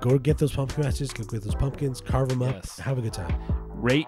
[0.00, 1.12] Go get those pumpkin patches.
[1.12, 2.00] Go get those pumpkins.
[2.00, 2.54] Carve them up.
[2.56, 2.78] Yes.
[2.80, 3.34] Have a good time.
[3.68, 4.06] Rate,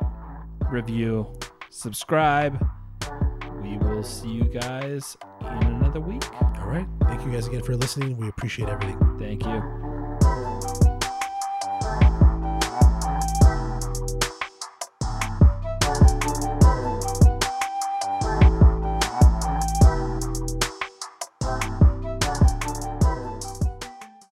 [0.68, 1.32] review,
[1.70, 2.64] subscribe.
[3.62, 6.24] We will see you guys in another week.
[6.58, 6.86] All right.
[7.04, 8.16] Thank you guys again for listening.
[8.16, 8.98] We appreciate everything.
[9.18, 9.89] Thank you.